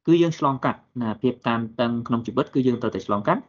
[0.06, 3.40] គឺយើងឆ្លងកាត់ណាភាពតានតឹងក្នុងជីវិតគឺយើងត្រូវតែឆ្លងកាត់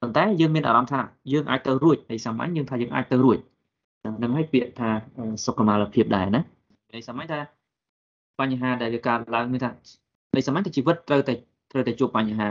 [0.00, 1.00] ប៉ុន្តែយើងមានអារម្មណ៍ថា
[1.32, 3.38] យើងអាចទៅរួចនៃសាមញ្ញយើងថាយើងអាចទៅរួច
[4.22, 4.90] នឹងហើយពាក្យថា
[5.44, 6.40] សុខុមាលភាពដែរណា
[6.94, 7.40] នៃសាមញ្ញថា
[8.40, 9.70] បញ្ហាដែលវាកើតឡើងមានថា
[10.36, 11.34] នៃសាមញ្ញថាជីវិតត្រូវតែ
[11.72, 12.48] ត្រូវតែជួបបញ្ហា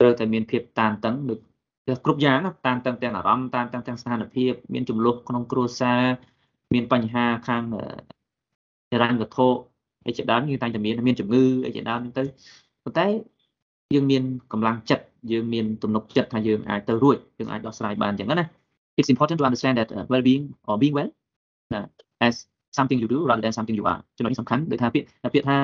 [0.00, 1.38] ត្រូវតែមានភាពតានតឹងដូច
[2.04, 6.02] គ្រប់យ៉ាងតានតឹងទាំងអារម្មណ៍តានតឹងទាំងស្ថានភាពមានចំនួនក្នុងគ្រួសារ
[6.74, 7.62] មានបញ្ហាខាង
[8.90, 9.48] ហិរញ្ញវត្ថុ
[10.06, 12.22] អីជាដើមយើងតែងតែមានមានជំងឺអីជាដើមទៅ
[12.84, 13.06] ប៉ុន្តែ
[13.94, 14.22] យើងមាន
[14.52, 18.46] កម្លាំងចិត្តយើងមានទំនុកចិត្តថាយើងអាចទៅរួចយើងអាចដោះស្រាយបានអញ្ចឹងណា
[18.98, 21.10] It's important to understand that uh, well-being or being well
[21.76, 21.86] uh,
[22.26, 22.34] as
[22.76, 25.56] something you do rather than something you are ចំណុចនេះសំខាន់ដូចថាពាក្យពាក្យថា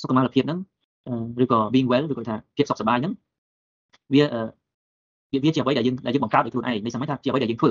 [0.00, 0.58] សុខុមាលភាពហ្នឹង
[1.42, 3.12] ឬក៏ being well ឬក៏ថាភាពសុខសប្បាយហ្នឹង
[4.12, 4.24] វា
[5.32, 7.70] វាវាជាអ្វីដែលយើងដែលយើងបង្កើតដោយខ្លួនឯងនេះសម័យថាជាអ្វីដែលយើងធ្វើ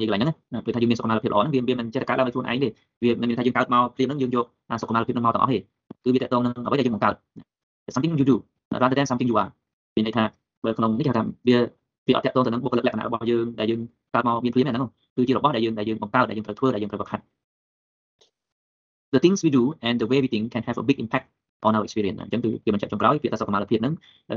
[0.00, 2.68] និយាយកន្លែងហ្នឹងណាពេលថាយើងមានសុខុមាលភាពល្អហ្នឹងវាវាមិនចេះតែកើតឡើងដោយខ្លួនឯងទេ
[3.02, 5.58] វាមិនមានថាយើងកើតមកព្រាមហ្នឹងយើងយកអាសុខុមាលភាពហ្នឹងមកទាំងអស់ទេ
[6.04, 7.14] គឺវាតកតងនឹងអ្វីដែលយើងបង្កើត
[7.94, 8.36] something you do
[8.82, 9.50] rather than something you are
[9.96, 10.24] មានន័យថា
[10.64, 11.58] បើក្នុងនេះគេថាវា
[12.06, 13.80] វាអត់តកតងទៅនឹងបុគ្គលិកលក្ខណៈរបស់យើងដែលយើង
[14.14, 14.84] កើតមកមានព្រាមហ្នឹង
[15.16, 17.22] គឺជារបស់ដែលយើងដែលយើងបង្កើតដែលយើងត្រូវធ្វើដែលយើងត្រូវបង្ហាត់
[19.14, 21.26] the things we do and the way we think can have a big impact
[21.66, 23.94] on our experience អញ្ចឹងគឺគេបញ្ជាក់ចុងក្រោយពាក្យថាសុខុមាលភាពហ្នឹង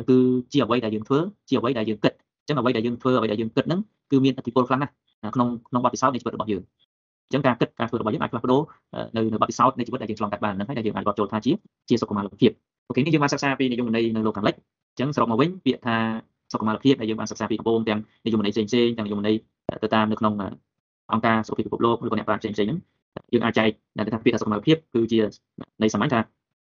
[0.09, 0.17] គឺ
[0.51, 1.19] ជាអ្វីដែលយើងធ្វើ
[1.49, 3.79] ជាអ្វីដែលយើងគិតអញ្ចឹងអ្វីដែលយើងធ្វើអ្វីដែលយើងគិតហ្នឹង
[4.11, 4.93] គឺមានឥទ្ធិពលខ្លាំងណាស់
[5.35, 6.61] ក្នុងក្នុងបទពិសោធន៍នៃជីវិតរបស់យើង
[7.27, 8.61] អញ្ចឹងការគិតការធ្វើរបស់យើងអាចផ្លាស់ប្ដូរ
[9.15, 11.51] នៅនៅបទពិសោធន៍នៃជីវិតដែលយើងឆ្លងកាត់បានហ្នឹងហើយដែលយើងអាចរាប់ចូលថាជា
[11.89, 12.51] ជាសុខុមាលភាព
[12.87, 14.55] អូខេនេះយើងបានសិក្សាពីនិយមន័យនៅលោកខាងលិច
[14.91, 15.95] អញ្ចឹងសរុបមកវិញពាក្យថា
[16.53, 19.35] សុខុមាលភាពដែលយើងបានសិក្សាពីកំពូលទាំងនិយមន័យផ្សេងផ្សេងទាំងនិយមន័យ
[19.83, 20.33] ទៅតាមនៅក្នុង
[21.13, 22.79] អង្គការសុខភាពពិភពលោកឬក៏អ្នកប្រាជ្ញផ្សេងផ្សេងហ្នឹង
[23.33, 25.19] យើងអាចចែកដែលថាពាក្យថាសុខុមាលភាពគឺជា
[25.81, 26.19] នៃសាមញ្ញថា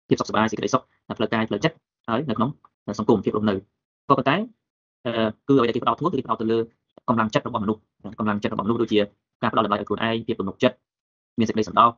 [0.09, 0.82] ភាពសុខសប្បាយសេចក្តីសុខ
[1.18, 1.76] ផ្លូវកាយផ្លូវចិត្ត
[2.09, 2.51] ហើយនៅក្នុង
[2.99, 3.55] សង្គមភាពរស់នៅ
[4.09, 4.36] ក៏ប៉ុន្តែ
[5.49, 6.59] គឺអ្វីដែលគេផ្ដោតធ្វើគឺគេផ្ដោតទៅលើ
[7.09, 7.80] កម្លាំងចិត្តរបស់មនុស្ស
[8.18, 9.01] កម្លាំងចិត្តរបស់មនុស្សដូចជា
[9.42, 10.76] ការផ្ដោតតម្លៃឲ្យខ្លួនឯងភាពទំនុកចិត្ត
[11.38, 11.90] មានសេចក្តីសន្តោស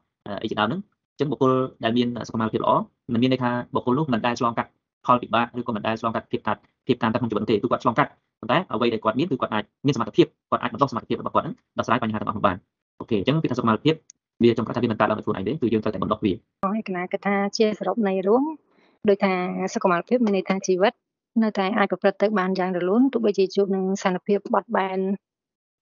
[0.42, 0.80] អីជាដើមហ្នឹង
[1.12, 1.52] អញ្ចឹងបុគ្គល
[1.84, 2.72] ដែលមានសុខុមាលភាពល្អ
[3.12, 4.70] មិនមានន័យថាបុគ្គលនោះមិនដែលឆ្លងកាត់
[5.06, 12.56] ផលពិបាកឬក៏មិនដែលឆ្លងកាត់ភាពតាត់ភាពតានតឹងក្នុងជីវិតទេគឺគាត់ឆ្លងកាត់ប៉ុន្តែអ្វីដែលគាត់មានគឺគាត់អាចមានសមត្ថភាពគាត់អាចបន្តសមត្ថភាពរបស់គាត់ហ្នឹងដោះស្រាយបញ្ហាទាំងអស់បាន
[13.00, 13.94] អូខេអញ្ចឹងពីថាសុខុមាលភាព
[14.42, 16.32] វាចំកាត់ថាវាមិនកើតឡើងដោយខ្លួនឯងទេគឺយើងត្រូវតែបណ្ដុះវា
[16.64, 18.44] ហើយកណាគិតថាជាសរុបនៃរួម
[19.08, 19.32] ដោយថា
[19.72, 20.92] សុខុមាលភាពមានន័យថាជីវិត
[21.42, 24.98] នៅតែអាចប្រព្រឹត្តទៅបានយ៉ាងរលូនទោះបីជាជួបនឹងស្ថានភាពបត់បែន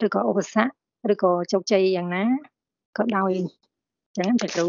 [0.06, 2.24] ឬក៏ឧបសគ្គឬក៏ជោគជ័យយ៉ាងណា
[2.98, 3.32] ក៏ដោយ
[4.16, 4.66] ចឹងតែគ្រូ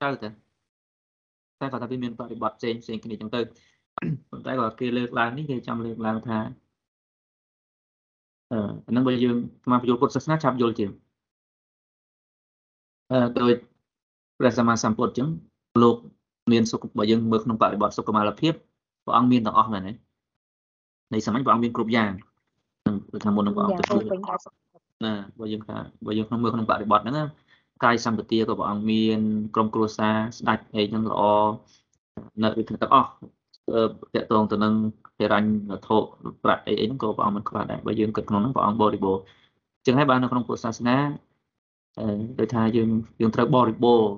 [0.00, 0.28] ត្រូវតែ
[1.60, 3.40] តែគាត់ថាវាមានបរិបទផ្សេងផ្សេងគ្នាចឹងទៅ
[4.30, 6.38] ប៉ុន្តែគាត់គេលើកឡើងនេះគេចង់លើកឡើងថា
[8.50, 10.90] អឺហ្នឹងបើយើងស្មារតីយល់ពុទ្ធសាសនាចាប់យល់ជាង
[13.10, 13.52] អឺដោយ
[14.38, 15.28] ព្រះសម្មាសម្ពុទ្ធចឹង
[15.82, 15.96] លោក
[16.52, 18.54] មានសុខបើយើងមើលក្នុងបរិបទសុខុមាលភាព
[19.04, 19.92] ព្រះអង្គមានទាំងអស់មែនទេ
[21.12, 22.10] នៃសម័យព្រះអង្គមានគ្រប់យ៉ាង
[22.86, 24.02] នឹងថាមុននឹងព្រះអង្គទៅជួយ
[25.04, 25.76] ណាបើយើងថា
[26.06, 27.28] បើយើងក្នុងមើលក្នុងបរិបទហ្នឹង
[27.84, 29.20] កាយសម្បទាក៏ព្រះអង្គមាន
[29.54, 31.22] ក្រុមគ្រួសារស្ដេចអីហ្នឹងល្អ
[32.42, 34.74] នៅវិធានទាំងអស់តកតងទៅនឹង
[35.20, 35.96] ហិរញ្ញវត្ថុ
[36.44, 39.22] ប្រាក់អីអីហ្នឹងក៏ព្រះអង្គមិនខ្វះដែរបើយើងគិតក្នុងហ្នឹងព្រះអង្គបរិបូរណ៍
[39.86, 40.96] ចឹងហើយបើនៅក្នុងពុទ្ធសាសនា
[42.38, 42.90] ដូចថាយើង
[43.20, 44.10] យើងត្រូវបរិបូរណ៍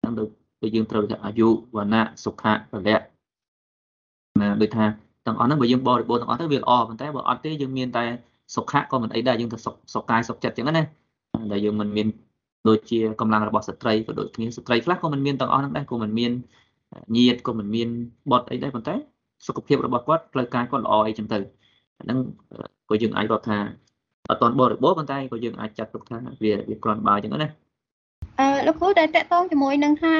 [0.00, 0.24] ហ្នឹងដូ
[0.68, 3.00] ចយើងត្រូវថាអាយុវណ្ណៈសុខៈពលៈ
[4.40, 4.84] ណាដូចថា
[5.26, 8.04] ទាំងអស់ហ្នឹងបើយើងបរិបូរណ៍ទាំងអស់ទៅវាល្អប៉ុន្តែបើអត់ទេយើងមានតែ
[8.54, 10.82] សុខៈក៏មិនអីដែរយើងទៅសុខសុខកាយសុខចិត្តចឹងណា
[11.52, 12.06] ដែលយើងមិនមាន
[12.68, 16.32] ដូចជាកម្លាំងរបស់ស្ត្រីក៏ដូចគ្នាស្ត្រីខ្លះក៏មិនមានទាំងអស់ហ្នឹងដែរក៏មិនមាន
[17.16, 17.88] ញាតក៏មិនមាន
[18.30, 18.94] បត់អីដែរប៉ុន្តែ
[19.46, 21.38] សុខភាពរបស់គាត់ផ្លូវកាយគាត់ល្អអីចឹងទៅ
[22.02, 22.18] ហ្នឹង
[22.88, 23.58] ក៏យើងអាចរាប់ថា
[24.30, 27.48] អត់តបរិបូរប៉ុន្តែក៏យើងអាចចាត់ទុកថាវាវាគ្រាន់បើចឹងណា
[28.40, 30.14] អឺលោកគ្រូដែលតកតងជាមួយនឹងថា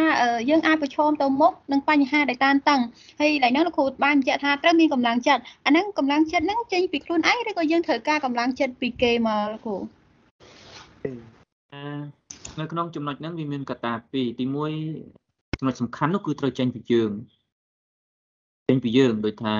[0.50, 2.80] យើងអាចប្រឈមទៅមុខនឹងបញ្ហាដែលតានតឹង
[3.20, 9.76] ហើយឡើយនោះលោកគ្រូបានបញ្ជាក់ថាត្រូវមានកម្លាំងចិត្តអាហ្នឹងកម្លាំងចិត្តហ្នឹងចេញពីខ្លួនឯងឬក៏យើងត្រូវការកម្លាំងចិត្តពីគេមកលោកគ្រូ
[11.72, 11.82] អឺ
[12.60, 14.44] នៅក្នុងចំណុចហ្នឹងវាមានកត្តាពីរទី
[14.96, 17.10] 1ចំណុចសំខាន់នោះគឺត្រូវចេញពីយើង
[18.68, 19.54] ចេញពីយើងដូចថា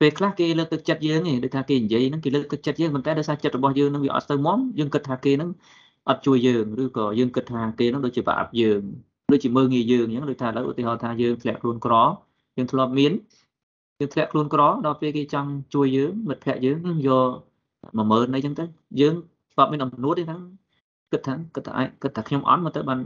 [0.00, 5.50] ពេលខ្លះគេលើកទឹកចិត្តយើងឯងដូចថាគេនិយាយហ្នឹងគេលើកទឹកចិត្តយើងប៉ុន្តែដោយសារចិត្តរបស់យើងនឹងវាអត់ទៅមមយើងគិតថាគេហ្នឹង
[6.08, 8.80] អត់ជួយយើងឬក៏យើងគិតថាគេហ្នឹងដូចជាប្រអាប់យើង
[9.32, 11.94] ដូចជាមើងងាយយើងអញ្ចឹងដូចថាឥឡូវឧទាហរណ៍ថាយើងធ្លាក់ខ្លួនក្រ
[12.56, 13.12] យើងធ្លាប់មាន
[13.98, 16.76] យើងធ្លាក់ខ្លួនក្រដល់ពេលគេចង់ជួយយើងមិត្តភក្តិយើង
[17.08, 17.30] យក
[17.96, 18.64] 10000អីចឹងទៅ
[19.00, 19.14] យើង
[19.52, 20.40] ធ្លាប់មានអំណួតទេហ្នឹង
[21.12, 22.98] គិតថាគិតថាគិតថាខ្ញុំអន់មកទៅបាន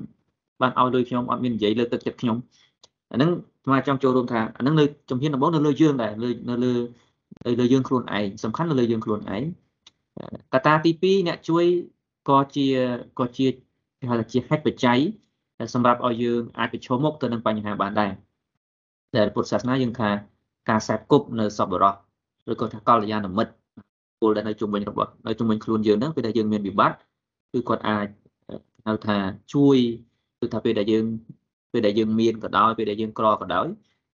[0.61, 2.37] បានឲ្យលុយខ្ញុំអត់មាននិយាយលើកទឹកចិត្តខ្ញុំ
[3.13, 3.31] អាហ្នឹង
[3.65, 6.73] ស្មាចង់ចូលរួមថាអាហ្នឹងនៅជំហានដំបូងនៅលើយើងដែរលើនៅលើ
[7.61, 9.43] លើយើងខ្លួនឯងសំខាន់នៅលើយើងខ្លួនឯង
[10.53, 11.65] កត្តាទី2អ្នកជួយ
[12.29, 12.67] ក៏ជា
[13.19, 13.47] ក៏ជា
[13.99, 14.99] គេហៅថាជាហេតុបច្ច័យ
[15.75, 18.13] សម្រាប់ឲ្យយើងអាចប្រឈមមុខទៅនឹងបញ្ហាបានដែរ
[19.17, 20.11] ដែលពុទ្ធសាសនាយើងថា
[20.71, 21.95] ការសេពគប់នៅសពបរោះ
[22.51, 23.53] ឬក៏ថាកល្យាណមិត្ត
[24.21, 26.97] ពលដែលនៅជុំវិញរបស់នៅជុំវិញខ្លួនយើងហ្នឹងពេលដែលយើងមានវិបត្តិ
[27.53, 28.07] គឺគាត់អាច
[28.87, 29.17] ហៅថា
[29.55, 29.77] ជួយ
[30.41, 31.05] គឺថាពេលដែលយើង
[31.77, 33.67] ពេលដែលយើងមានក៏ដោយពេលដែលយើងក្រក៏ដោយ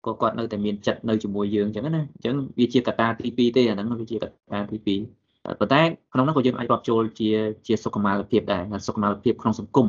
[0.06, 5.82] ក៏គាត់នៅតែមានចិត្តនៅជាមួយយើងអញ្ចឹងណាអញ្ចឹងវាជាកត្តាទី2ទេអាហ្នឹងវាជាកត្តាទី2ប៉ុន្តែ
[6.12, 7.28] ក្នុងនោះក៏យើងអាចរាប់ចូលជា
[7.66, 9.86] ជាសុខុមាលភាពដែរសុខុមាលភាពក្នុងសង្គម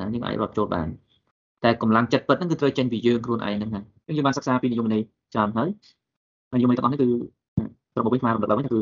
[0.00, 0.88] ណាយើងអាចរាប់ចូលបាន
[1.64, 3.80] តែកម្លាំងចិត្តពិតហ្នឹងគឺត្រូវចេញពីយើងខ្លួនឯងហ្នឹងហើ
[4.12, 5.02] យយើងបានសិក្សាពីនិយមន័យ
[5.34, 5.68] ច្រើនហើយ
[6.54, 7.08] និយមន័យទាំងអស់នេះគឺ
[7.98, 8.80] របបវិញមករំលឹកឡើងគឺ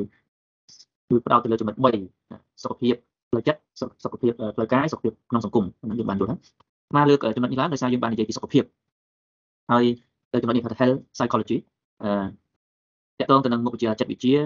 [1.08, 1.76] គឺផ្ដោតទៅលើចំណុច
[2.18, 2.94] 3សុខភាព
[3.30, 3.60] ផ្លូវចិត្ត
[4.04, 5.64] សុខភាពផ្លូវកាយសុខភាពក្នុងសង្គម
[5.98, 6.40] យើងបានយល់ហើយ
[6.96, 8.64] មកលើកចំណុចនេះឡើងដោយសារយើងបាននិយាយពីសុខភាព
[9.70, 9.84] ហើយ
[10.32, 11.56] ទៅចំណុចនេះហៅថា health psychology
[12.02, 14.36] អឺតកតងទៅនឹងមុខវិជ្ជាចិត្តវិទ្យា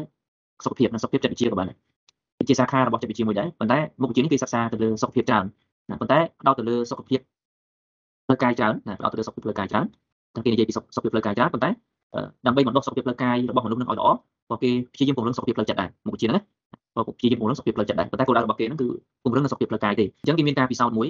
[0.64, 5.44] សុខភាពនិងសុខភាពចិត្តវិទ្យាក៏បានដែរជាសាខារបស់ចិត្តវិទ្យាមួយដែរប៉ុន្តែមុខវិជ្ជានេះគេសិក្សាទៅលើសុខភាពច្រើន
[5.90, 7.20] ណាប៉ុន្តែផ្ដោតទៅលើសុខភាព
[8.26, 9.86] ផ្លូវកាយច្រើនណាផ្ដោតទៅលើសុខភាពផ្លូវកាយច្រើន
[10.34, 11.70] តែគេនិយាយពីសុខភាពផ្លូវកាយច្រើនប៉ុន្តែ
[12.46, 14.08] ដើម្បីបណ្ដុះសុខភាពផ្លូវកាយរបស់មនុស្សនឹងឲ្យល្អ
[14.50, 16.42] ក៏គេព្យាយាមពង្រឹងសុខភាពផ្លូវចិត្តដែរមុខជាហ្នឹង
[16.96, 18.88] ណាក៏ព្យាយាមពង្រឹងសុខភាពផ្លូវចិត្តដែរប៉ុន្តែគោលដៅរបស់គេហ្នឹងគឺ
[19.22, 21.08] ពង្រឹងសុខភាពផ្លូវកាយទេអញ្ចឹងគេមានការពិសោធន៍មួយ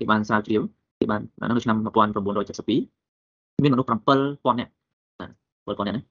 [0.00, 0.62] គេបានស្រាវជ្រាវ
[1.00, 4.70] គេបាននៅឆ្នាំ1972មានមនុស្ស7000នាក់
[5.66, 6.02] 7000នាក់ណា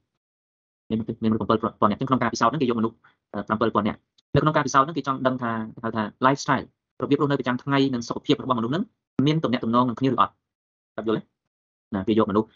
[0.89, 2.95] មានមានមនុស្ស7000នាក់ក្នុងការពិសោធន៍ហ្នឹងគេយកមនុស្ស
[3.49, 3.99] 7000នាក់
[4.35, 5.51] នៅក្នុងការពិសោធន៍ហ្នឹងគេចង់ដឹងថា
[5.83, 6.65] ហៅថា lifestyle
[7.01, 8.83] របៀបរស់នៅប្រចាំថ្ងៃនិងសុខភាពរបស់មនុស្សហ្នឹង
[9.27, 10.33] មានទំនាក់ទំនងនឹងគ្នាឬអត់
[10.95, 11.23] បាទយល់ទេ
[11.95, 12.47] ណាគេយកមនុស្ស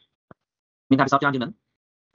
[0.89, 1.51] មានការពិសោធន៍ច្រើនជាងហ្នឹង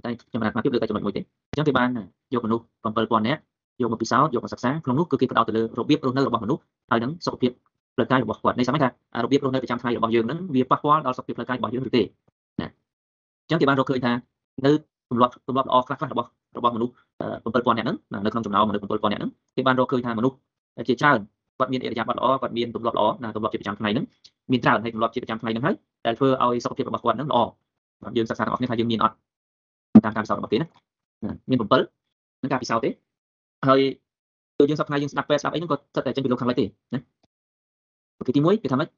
[0.04, 1.88] តែខ្ញុំមិនអាចមកពីលើតែចំណុចមួយទេអញ្ចឹងគេបាន
[2.34, 3.40] យកមនុស្ស7000នាក់
[3.80, 7.52] យកមកពិសោធន៍យកមកសិក្សាក្នុងនោះគឺគេផ្ដោតទៅលើរបៀបរស់នៅរបស់មនុស្សហើយនឹងសុខភាព
[7.94, 8.88] ផ្លូវកាយរបស់គាត់នេះស្មានថា
[9.24, 12.02] របៀបរស់នៅប្រចាំថ្ងៃរបស់យើងហ្នឹងវាប៉ះពាល់ដល់សុខភាពផ្លូវកាយរបស់យើងឬទេ
[12.60, 12.66] ណា
[13.42, 14.12] អញ្ចឹងគេបានរកឃើញថា
[14.66, 14.72] នៅ
[15.10, 16.92] ទម្លាប់ទម្លាប់ល្អខ្លះខ្លះរបស់របស់មនុស្ស
[17.44, 20.36] 7000នាក់ហ្នឹងនៅក្នុងចំណោមមនុស្ស7000នាក់ហ្នឹងគេបានរកឃើញថាមនុស្ស
[20.88, 21.18] ជាច្រើន
[21.58, 24.04] គាត់មានអរិយាប័ត្រល្អគាត់មានទម្លាប់ល្អណាទម្លាប់ជាប្រចាំថ្ងៃហ្នឹង
[24.52, 25.74] មានច្រើនហើយទម្លាប់ជាប្រចាំថ្ងៃហ្នឹងហើយ
[26.06, 27.40] ដែលធ្វើឲ្យសុខភាពរបស់គាត់ហ្នឹងល្អ
[28.16, 29.14] យើងសិក្សាទាំងអស់គ្នាថាយើងមានអត់
[30.04, 30.66] តាមការពិសោធន៍របស់គេណា
[31.50, 31.62] មាន7
[32.42, 32.90] នឹងការពិសោធន៍ទេ
[33.68, 33.80] ហើយ
[34.58, 37.00] ដូចយើងសប្តាហ៍យើងស្ដាប់ពេលស្ដាប់អីហ្នឹងក៏ស្ថិតតែចេញពីលោកខាងលិចទេណា
[38.22, 38.88] អូខេទី1គេថាម៉េច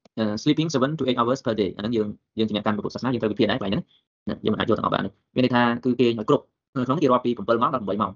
[0.42, 2.08] sleeping 7 to 8 hours per day អាហ្នឹងយើង
[2.38, 5.04] យើងជំនះកាន់ពុទ្ធសាសនាយើងត្រូវវិភាគដែរកន្លែងហ្នឹងយើងមិនអាចយកទាំងអស់បាន
[5.34, 6.44] មានន័យថាគឺគេឲ្យគ្រប់
[6.74, 8.12] ក្នុងគេរាប់ពី7ម៉ោងដល់8ម៉ោង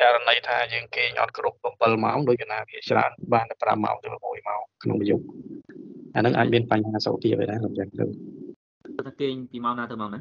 [0.00, 5.24] ករណីថាយើងគេងអត់គ្រប់7ម៉ោងដូចកណាវាច្រើនបានតែ5ម៉ោងទៅ6ម៉ោងក្នុងមួយយប់
[6.14, 8.04] អាហ្នឹងអាចមានបញ្ហាសុខភាពដែរខ្ញុំចឹងទៅ
[9.06, 10.20] ថាគេងពីម៉ោងណាទៅម៉ោងណា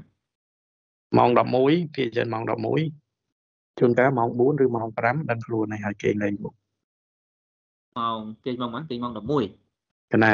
[1.18, 1.30] ម៉ោង
[1.64, 6.54] 11ភាគច្រើនម៉ោង11ជួនកាលម៉ោង4ឬម៉ោង5ដឹងខ្លួនហើយគេងលេងមក
[7.98, 10.34] ម៉ោងគេងម៉ោងប៉ុន្មានគេងម៉ោង11កណា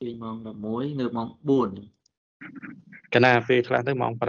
[0.00, 4.22] គេងម៉ោង11ងើបម៉ោង4កណាពេលខ្លះទៅម៉ោង5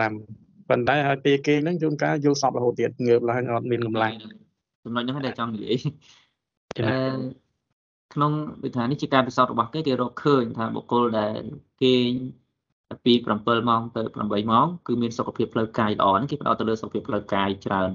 [0.69, 4.13] ប៉ុន្តែហើយពេលគេងហ្នឹងជួនកាលយល់សពរហូតទៀតងើបឡើងអត់មានកម្លាំង
[4.83, 5.77] ចំណុចហ្នឹងតែចង់និយាយ
[8.13, 8.31] ក្នុង
[8.63, 11.41] វិធាននេះជាការពិសោធន៍របស់គេគេរកឃើញថាបុគ្គលដែល
[11.83, 12.09] គេង
[13.05, 17.91] ពី7ម៉ោងទៅ8ម៉ោងគឺមានសុខភាពផ្លូវកាយល្អហ្នឹងគេផ្ដោតទៅលើសុខភាពផ្លូវកាយច្រើន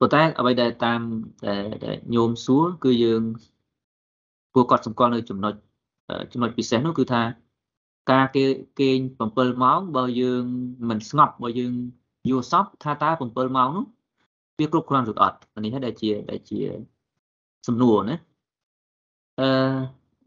[0.00, 1.00] ប៉ុន្តែអ្វីដែលតាម
[1.46, 3.22] ដែលញោមសួរគឺយើង
[4.54, 5.54] ពួកគាត់សម្គាល់នៅចំណុច
[6.32, 7.22] ចំណុចពិសេសនោះគឺថា
[8.12, 8.44] ការគេ
[8.80, 8.98] គេង
[9.32, 10.44] 7ម៉ោងបើយើង
[10.88, 11.72] មិនស្ងប់បើយើង
[12.30, 13.84] យល់សពថាតើ7ម៉ោងនោះ
[14.58, 16.58] វាគ្រប់គ្រាន់ឬអត់នេះហើយដែលជាដែលជា
[17.66, 18.16] សំណួរណា
[19.40, 19.48] អឺ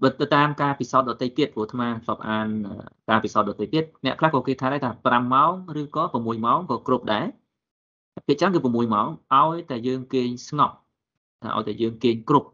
[0.02, 2.48] បើទៅតាមការពិសោធន៍ដទៃទៀតព្រោះអាត្មាធ្លាប់អាន
[3.10, 5.52] ការពិសោធន៍ដទៃទៀតអ្នកខ្លះក៏គេថាដែរថា5ម៉ោង
[5.82, 7.26] ឬក៏6ម៉ោងក៏គ្រប់ដែរ
[8.26, 10.76] ភាគច្រើនគឺ6ម៉ោងឲ្យតែយើងគេងស្ងប់
[11.42, 12.50] ថាឲ្យតែយើងគេងគ្រប់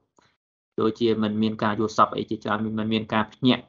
[0.80, 3.64] ដូចជាមិនមានការយល់សប្តិអីជាច្រើនមិនមានការភ្ញាក់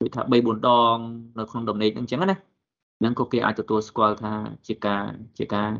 [0.00, 0.96] ដូចថា3 4ដង
[1.38, 2.36] នៅក្នុងដំណេកហ្នឹងអញ្ចឹងណា
[2.98, 4.32] ហ្នឹងក៏គេអាចទទួលស្គាល់ថា
[4.66, 5.04] ជាការ
[5.38, 5.70] ជាការ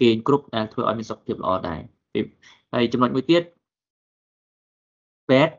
[0.00, 1.80] គេងគ្រប់ដែលធ្វើឲ្យមានសុខភាពល្អដែរ
[2.72, 3.42] ហើយចំណុចមួយទៀត
[5.28, 5.54] ពេទ្យ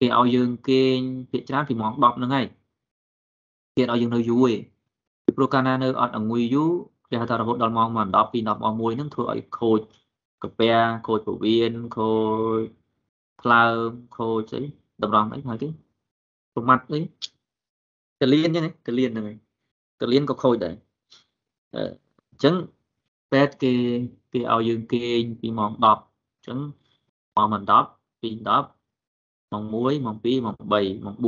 [0.00, 0.98] គេឲ្យយើងគេង
[1.30, 2.46] ភាគច្រើនពីម៉ោង10ហ្នឹងហើយ
[3.76, 4.58] គេឲ្យយើងនៅយូរឯង
[5.24, 6.72] ពីព្រោះកាលណានៅអត់អង្គុយយូរ
[7.12, 9.80] គេហៅថារហូតដល់ម៉ោង10ពី10ម៉ោង1ហ្នឹងធ្វើឲ្យខូច
[10.42, 12.12] កាពះខូចពោះវៀនខូ
[12.58, 12.60] ច
[13.42, 14.62] ថ្លើមខូចអី
[15.02, 15.68] តម្រង់អីហើយគេ
[16.54, 16.98] ប្រមាត់អី
[18.20, 19.36] កលៀនចឹងកលៀនហ្នឹងហើយ
[20.00, 20.74] កលៀនក៏ខូចដែរ
[21.74, 21.76] អ
[22.36, 22.54] ញ្ចឹង
[23.30, 23.72] ពេទ្យគេ
[24.32, 26.58] គេឲ្យយើងគេងពីម៉ោង10អញ្ចឹង
[27.36, 27.48] ម៉ោង
[27.86, 31.24] 10ពី10ម៉ោង1ម៉ោង2ម៉ោង3ម៉ោង4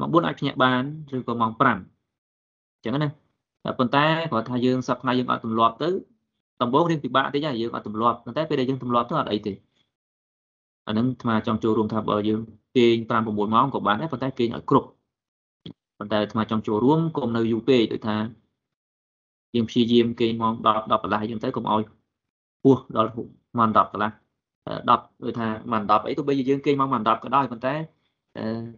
[0.00, 0.82] ម៉ោង4អាចភ្ញាក់បាន
[1.16, 3.23] ឬក៏ម៉ោង5អញ្ចឹងណា
[3.64, 5.88] តែប៉ុន្តែគាត់ថាយើងសប្តាហ៍ថ្ងៃយើងអត់ទម្លាប់ទៅ
[6.62, 9.52] ដំបូងរៀងពិបាកតិចហើយយើងអត់ទម្លាប់ប៉ុន្តែពេលដែលយើងទម្លាប់ទៅអត់អីទេ
[10.86, 12.40] អានឹងអាត្មាចង់ចូលរួមថាបើយើង
[12.76, 14.88] គេង5 6ម៉ោងក៏បានដែរប៉ុន្តែគេងឲ្យគ្រប់
[15.98, 18.16] ប៉ុន្តែអាត្មាចង់ចូលរួមកុំនៅយូរពេកដូចថា
[19.54, 21.82] យើងព្យាយាមគេងម៉ោង10 10កន្លះយើងទៅកុំឲ្យ
[22.62, 23.10] ពោះដល់
[23.58, 24.10] ម៉ោង10កន្លះ
[24.66, 24.88] 10
[25.24, 27.74] ដូចថាម៉ោង10អីទោះបីជាយើងគេងម៉ោងម៉ោង10ក៏ដោយប៉ុន្តែ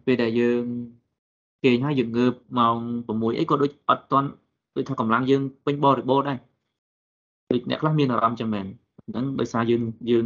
[0.05, 0.63] ពេលដែលយើង
[1.63, 2.77] គេងហើយយើងងើបម៉ោង
[3.07, 4.29] 6អីក៏ដូចអត់ទាន់
[4.77, 6.39] ដូចថាកម្លាំងយើងពេញបរិបូរណ៍ដែរ
[7.51, 8.65] ដូចអ្នកខ្លះមានអារម្មណ៍ចឹងមែន
[9.07, 10.25] ហ្នឹងដោយសារយើងយើង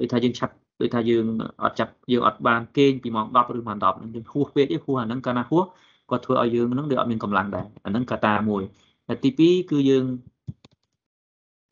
[0.00, 1.26] ដូចថាយើងឆាប់ដូចថាយើង
[1.64, 5.64] អត់ចាប់យើងអត់បានគេងពីម៉ោង10ឬម៉ោង10ហ្នឹងយើងហួសពេកទេហួសអាហ្នឹងកាលណាហួស
[6.10, 8.62] ក៏ធ្វើឲ្យយើងហ្នឹងដូចអត់មានកម្លាំងដែរអាហ្នឹងកត្តាមួយ
[9.08, 10.04] ហើយទី2គឺយើង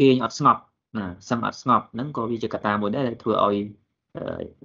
[0.01, 0.61] គេងអត់ស្ងប់
[0.97, 3.57] ណាសឹងអត់ស្ងប់ហ្នឹងក៏វាជាកត្តាមួយដែរដែលធ្វើឲ្យ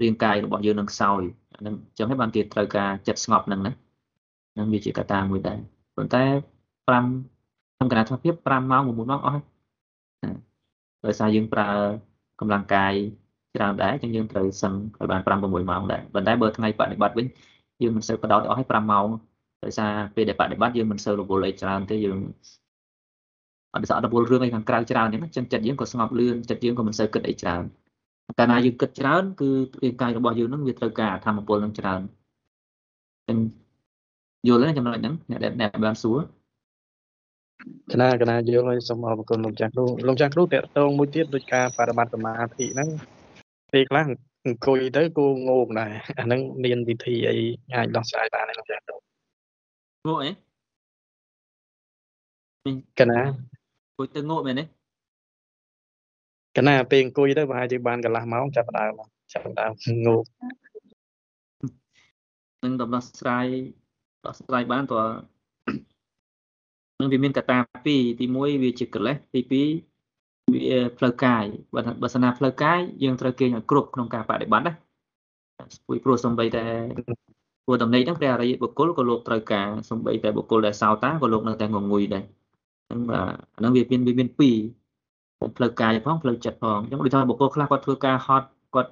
[0.02, 1.22] រាងកាយរបស់យើងនឹងខ្សោយ
[1.60, 3.72] ហ្នឹងអញ្ចឹងហើយបានគេត្រូវការចិត្តស្ងប់ហ្នឹងណា
[4.54, 5.60] ហ្នឹងវាជាកត្តាមួយដែរ
[5.98, 6.24] ប៉ុន្តែ
[6.90, 6.94] 5
[7.76, 9.44] ក្នុងគណៈធម៌ភាព5ម៉ោង6ម៉ោងអស់ហើយ
[11.06, 11.70] ដោយសារយើងប្រើ
[12.40, 12.94] កម្លាំងកាយ
[13.56, 17.26] ច្រើនដែរអញ្ចឹងយើងត្រូវសឹងឲ្យបាន5 6ម៉ោងដែរប៉ុន្តែបើថ្ងៃបដិបត្តិវិញ
[17.82, 19.08] យើងមិនសូវបដោតអស់ឲ្យ5ម៉ោង
[19.64, 22.20] ដោយសារពេលដែលបដិបត្តិយើងមិនសូវរវល់អីច្រើនទេយើង
[23.74, 27.64] អត់ស្អត់រវល់រឿងអីខាងក្រៅច្រើនទេណាចឹងចិត្តយើងក៏ស្ងប់លឿនចិត្តយើងក៏មិនសូវគិតអីច្រើន
[28.40, 29.50] កាលណាយើងគិតច្រើនគឺ
[29.84, 32.02] រាងកាយរបស់យើងនឹងវាត្រូវការធម្មពលនឹងច្រើន
[33.28, 33.38] ចឹង
[34.48, 36.20] យល់ទេចំណុចហ្នឹងអ្នកដែលអ្នកបានសួរ
[37.94, 42.90] កណាកណាយល់ហើយសូមអរគុណលោកចាស់គ្រូលោកចាស់គ្រូតកតងមួយទៀតដូចការបប្រមត្តសមាធិហ្នឹង
[43.72, 44.06] ពេលខ្លះ
[44.46, 47.38] អង្គុយទៅគូងោកដែរអាហ្នឹងមានវិធីអី
[47.76, 53.20] អាចដោះស្រាយបានទេលោកចាស់គ្រូងក់អីកណា
[53.98, 54.66] គួយទៅងក់មែនទេ
[56.58, 58.92] កណាពេលអង្គុយទៅប្រហែលជាបានកន្លះម៉ោងចាប់ផ្ដើម
[59.34, 59.72] ចាប់ផ្ដើម
[60.06, 60.24] ងោក
[62.64, 63.46] នឹងដំណោះស្រាយ
[64.26, 65.02] ដោះស្រាយបានតើ
[67.00, 71.46] នឹងវាមានកត្តាពីរទី1វាជាកិលេសទី2វាផ្លូវកាយ
[71.76, 74.74] បើបើសិនណាផ្លូវកាយយើងត្រូវគេងឲ្យគ្រប់ក្នុងការបដិបត្តិណា
[75.76, 76.66] ស្ពួយព្រោះសំបីតែ
[77.66, 82.24] ព្រោះដំណេកហ្នឹងព្រះអរិយបុគ្គលក៏លោកត្រូវការសំបីតែបុគ្គលដែលសោតាក៏លោកនៅតែងងុយដែរ
[82.88, 84.58] ហ្នឹងបាទអាហ្នឹងវាមានវាមានពីរ
[85.58, 88.92] ផ្លូវកាយផងផ្លូវចិត្តផងអញ្ចឹងដូចថាបុគ្គលខ្លះគាត់ធ្វើការហត់គាត់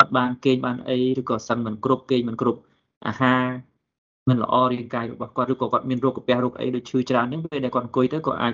[0.00, 2.60] អត់បានគេងបានអីឬក៏សឹងមិនគ្រប់គេងមិនគ្រប់
[3.06, 3.42] អាហារ
[4.28, 8.52] មិនល្អរាងកាយរបស់គាត់ឬក៏គាត់មានរោគកាពះរោគអីដូចឈឺច្រើនហ្នឹងពេលដែលគាត់អង្គុយទៅក៏អាច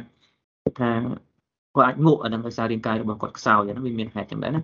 [0.81, 0.91] ថា
[1.77, 4.63] គាត់អាចងក់អាហ្នឹងដោយសាររាងកាយរបស់គាត់ខ្សោយអាហ្នឹងវាមានហេតុចឹងដែរណា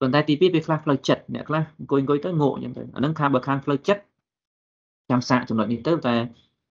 [0.00, 4.02] ប៉ុន្តែទី2ពេលខ្លះផ្លូវចិត្តអ្នកខ្លះអង្គុយអង្គុយទៅងក់អញ្ចឹងទៅអាហ្នឹងខាងបើខាងផ្លូវចិត្ត
[5.10, 6.14] ចាំសាកចំណុចនេះទៅតែ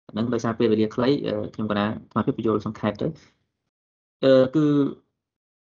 [0.08, 1.10] អាហ្នឹងដោយសារពេលវេលាខ្លី
[1.54, 3.08] ខ្ញុំកណាថ្មភាពបញ្យល់សង្ខេបទៅ
[4.24, 4.66] អឺគឺ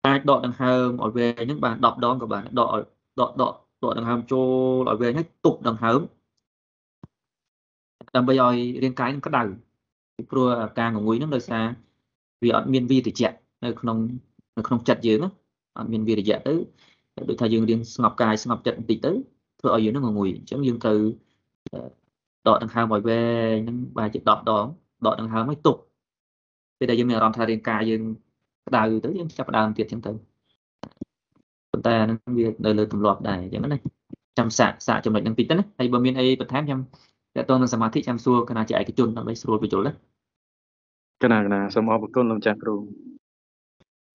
[0.05, 2.83] អាចដកដង្ហើមឲ្យវែងហ្នឹងបាន10ដងក៏បានដកឲ្យ
[3.19, 5.99] ដកដកដកដង្ហើមចូលឲ្យវែងហើយទប់ដង្ហើម
[8.15, 9.43] ដើម្បីឲ្យរាងកាយនឹងក្តៅ
[10.15, 10.47] ពីព្រោះ
[10.79, 11.65] ការងងុយហ្នឹងដោយសារ
[12.43, 13.33] វាអត់មានវីរយៈ
[13.63, 13.97] នៅក្នុង
[14.57, 15.19] នៅក្នុងចិត្តយើង
[15.77, 16.53] អត់មានវីរយៈទៅ
[17.29, 19.11] ដូចថាយើងរៀនស្ងប់កាយស្ងប់ចិត្តបន្តិចទៅ
[19.59, 20.99] ធ្វើឲ្យយើងនឹងងងុយអញ្ចឹងយើងត្រូវ
[22.47, 24.65] ដកដង្ហើមឲ្យវែងហ្នឹងបែរជា10ដង
[25.05, 25.79] ដកដង្ហើមឲ្យទប់
[26.77, 28.01] ពេលដែលយើងមានអារម្មណ៍ថារាងកាយយើង
[28.67, 30.11] ក្តៅទៅយើងចាប់ផ្ដើមទៀតអញ្ចឹងទៅ
[31.71, 33.79] ប៉ុន្តែអាហ្នឹងវានៅលើទម្លាប់ដែរអញ្ចឹងណា
[34.37, 36.79] ចាំសាកសាកចំណុចហ្នឹងតិចទៅណាហើយបើមានអីបន្ថែមខ្ញុំ
[37.35, 39.93] តើតើនឹងសមាធិចាំសួរគណៈជាឯកជនដើម្បីស្រួលបញ្យល់ណា
[41.23, 42.75] កណាកណាសូមអរគុណលោកចាស់គ្រូ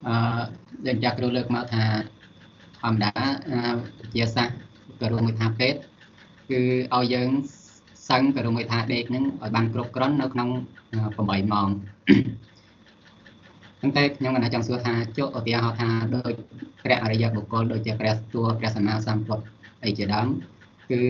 [0.07, 0.15] អឺ
[0.85, 1.83] ដែលចាក់គ្រូលើកមកថា
[2.81, 3.11] ធម្មតា
[3.77, 4.55] វិទ្យាសាស្ត្រ
[5.01, 5.79] ក៏រួមមួយថាពេទ្យ
[6.49, 6.61] គឺ
[6.95, 7.29] ឲ្យយើង
[8.09, 10.49] សឹងក៏រួមមួយថាដេកហ្នឹងឲ្យបានគ្រប់គ្រាន់នៅក្នុង
[10.93, 11.69] 8ម៉ោង
[13.81, 16.31] ប៉ុន្តែខ្ញុំកណាចង់សួរថាចុះឧទាហរណ៍ថាដោយ
[16.83, 19.43] ព្រះអរិយបុគ្គលដូចជាព្រះតួព្រះសម្មាសម្ពុទ្ធ
[19.85, 20.27] អីជាដើម
[20.89, 21.01] គឺ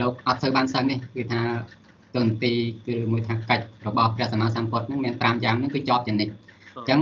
[0.00, 1.42] លោកអត់សូវបានសឹងទេគឺថា
[2.16, 2.52] ទន្ទី
[2.86, 6.28] គឺមួយថាកិច្ចរបស់ព្រះសម្មាសម្ពុទ្ធហ្នឹងមាន5យ៉ាងហ្នឹងគឺជាប់ចនិច
[6.76, 7.00] អញ្ចឹង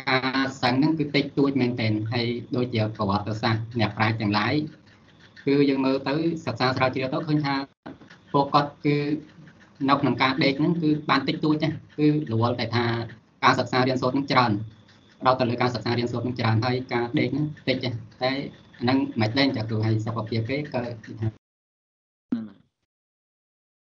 [0.00, 4.54] ការសឹងហ្នឹងគឺតិចតួចមែនទែនហើយដូចជាប្រវត្តិសាស្ត្រអ្នកប្រាជ្ញទាំងឡាយ
[5.44, 6.14] គឺយើងមើលទៅ
[6.46, 7.54] សិក្សាស្រាវជ្រាវទៅឃើញថា
[8.32, 8.96] ពួកគាត់គឺ
[9.88, 12.84] នៅក្នុងការដេកហ្នឹងគឺបានតិចតួចណាគឺរវល់តែថា
[13.44, 14.52] ការសិក្សារៀនសូត្រហ្នឹងច្រើន
[15.20, 18.30] ផ្ដោតទៅលើការសិក្សារៀនសូត្រហ្នឹងច្រើនហើយការដេកហ្នឹងតិចទេតែ
[18.78, 20.80] អាហ្នឹងមិនដេញចាគ្រូហើយសុខភាពគេក៏
[21.20, 21.43] ថា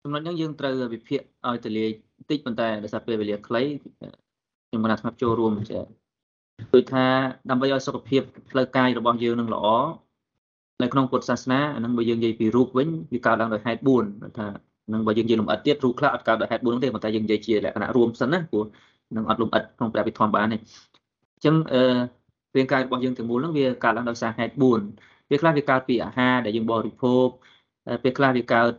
[0.08, 3.64] ចំណុចហ្នឹងយើងត្រូវវិភាគឲ្យទលាយបន្តិចប៉ុន្តែដោយសារពេលវេលាខ្លី
[4.68, 5.84] ខ្ញុំមិនអាចស្មាប់ចូលរួមចេះ
[6.74, 7.06] ដូចថា
[7.50, 9.66] ដើម្បីឲ្យសុខភាពផ្លូវកាយរបស់យើងនឹងល្អ
[10.84, 13.80] នៅក្នុងពុទ្ធសាសនាអានឹងបើយើងនិយាយពីរូបវិញវាកើតឡើងដោយហេតុ
[14.10, 14.48] 4ថា
[14.94, 18.66] នឹងបើយើងនិយាយលំអិតទៀតរូបខ្លះអត់កើតដោយហេតុ4ទេប៉ុន្តែយើងនិយាយជាលក្ខណៈរួមសិនណាព្រោះ
[19.16, 21.82] នឹងអត់លំអិតក្នុងព្រះវិធម្មបានទេអញ្ចឹងអឺ
[22.56, 24.54] រាងកាយរបស់យើងទាំងមូលហ្នឹងវាកើតឡើងដោយសារហេតុ
[24.92, 27.28] 4វាខ្លះវាកើតពីអាហារដែលយើងបរិភោគ
[28.04, 28.72] ពេលខ្លះវាកើត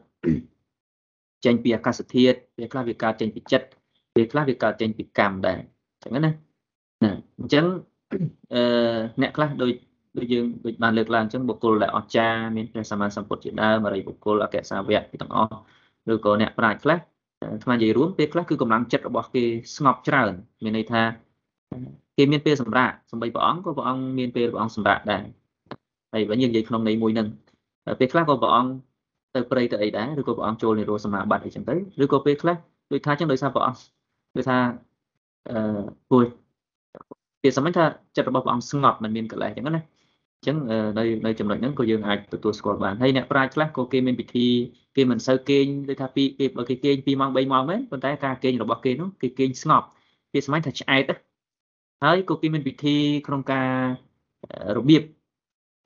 [1.46, 3.66] ចេញពីអាកាសធាតុវាខ្លះវាកើតចេញពីចិត្ត
[4.16, 6.32] វាខ្លះវាកើតចេញពីកម្មដែរអញ្ចឹងណាណា
[7.38, 7.64] អញ្ចឹង
[8.54, 8.62] អឺ
[9.20, 9.72] អ្នកខ្លះដូច
[10.18, 15.50] ដូចយើងដូចបានលើកឡើងអញ្ចឹងបុគ្គលដែលអស្ចារ្យមានព្រះសម្មាសម្ពុទ្ធជាដើមអរិយបុគ្គលអក្សសាវៈទាំងអស់
[16.12, 16.98] ឬក៏អ្នកប្រាជ្ញខ្លះ
[17.64, 19.44] ថ្មនិយាយរួមពេលខ្លះគឺកម្លាំងចិត្តរបស់គេ
[19.76, 20.32] ស្ងប់ច្រើន
[20.64, 21.02] មានន័យថា
[22.16, 25.22] គេមានពេលសម្រាប់សំបីព្រះអង្គក៏ព្រះអង្គមានពេលព្រះអង្គសម្រាប់ដែរ
[26.12, 27.28] ហើយបើយើងនិយាយក្នុងន័យមួយហ្នឹង
[28.00, 28.70] ពេលខ្លះក៏ព្រះអង្គ
[29.36, 31.74] ទៅព្រៃទៅអីដែរឬក៏ព្រះអង្គចូលនិរោធសមាបត្តិអីចឹងទៅ
[32.04, 32.56] ឬក៏ពេលខ្លះ
[32.92, 33.80] ដូចថាចឹងដោយសារព្រះអង្គ
[34.36, 34.58] ដូចថា
[35.48, 36.26] អឺពួក
[37.42, 37.84] ពាក្យសម្ញថា
[38.16, 40.56] ចិត្តរបស់ព្រះអង្គស្ងប់មិនមានកលេសចឹងណាអញ្ចឹង
[40.98, 44.46] នៅនៅចំណុចហ្នឹងក៏យើងអាចទទួលស្គាល់បានហើយអ្នកប្រាជ្ញខ្លះក៏គេមានពិធី
[44.96, 49.86] គេមិនសូវគេងដូចថាពីគេបើគេគេង2ម៉ោង3ម៉ោងមែនប៉ុន្តែការគេងរបស់គេនោះគេគេងស្ងប់
[50.32, 51.04] ពាក្យសម្ញថាឆ្អែត
[52.04, 53.70] ហើយក៏គេមានពិធីក្នុងការ
[54.76, 55.02] របៀប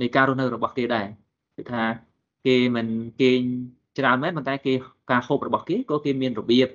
[0.00, 1.06] នៃការរស់នៅរបស់គេដែរ
[1.56, 1.82] គឺថា
[2.46, 2.86] គេមិន
[3.20, 3.40] គេង
[3.98, 4.72] ច្រើនមែនប៉ុន្តែគេ
[5.10, 6.68] ការហូបរបស់គេក៏គេមានរបៀប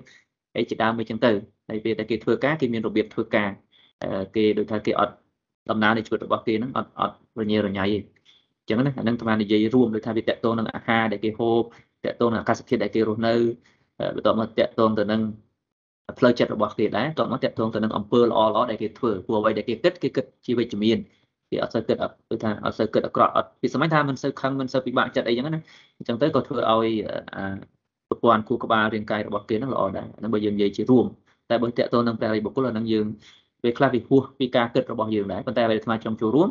[0.57, 1.32] អីជាដើមអីចឹងទៅ
[1.70, 3.49] ហើយពេលតែគេធ្វើការគេមានរបៀបធ្វើការ
[4.36, 5.13] គេដូចថាគេអត់
[5.70, 11.61] ដំណើរនៃជីវិតរបស់គេហ្នឹងអត់អត់រញ៉េរញ៉ៃទេអញ្ចឹងណាអានឹងតាមនិយាយរួមដូចថាវាតកតងនឹងអាហារដែលគេហូប
[12.05, 13.34] តកតងនឹងអាកាសធាតុដែលគេរស់នៅ
[14.16, 15.22] បន្ទាប់មកតកតងទៅនឹង
[16.20, 20.97] ផ្លូវចិត្តរបស់គេដែរតមកតកតងទៅនឹងអំពើល្អល្អដែលគេធ្វើព្រោះអ្វីដែលគេគិតគេគិតជាវិជ្ជមាន
[21.50, 21.98] គេអត់សូវគិត
[22.30, 25.62] ដូចថាអត់សូវគិតអាក្រក់អត់ពីសម័យថាមិនសូវខឹងមិនសូវពិបាកចិត្តអីចឹងណា
[25.98, 26.88] អញ្ចឹងទៅក៏ធ្វើឲ្យ
[28.10, 31.06] ប្រព័ន្ធខួរក្បាលរាងកាយរបស់គេហ្នឹងល្អដែរហ្នឹងបើយើងនិយាយជារួម
[31.50, 33.06] តែបើតកតទៅនឹងព្រះរិបុគ្គលអាហ្នឹងយើង
[33.64, 36.50] វាខ្លះវាហួសពីការគិតរបស់យើងដែរប៉ុន្តែអ្វីដែលអាត្មាចង់ចូលរួម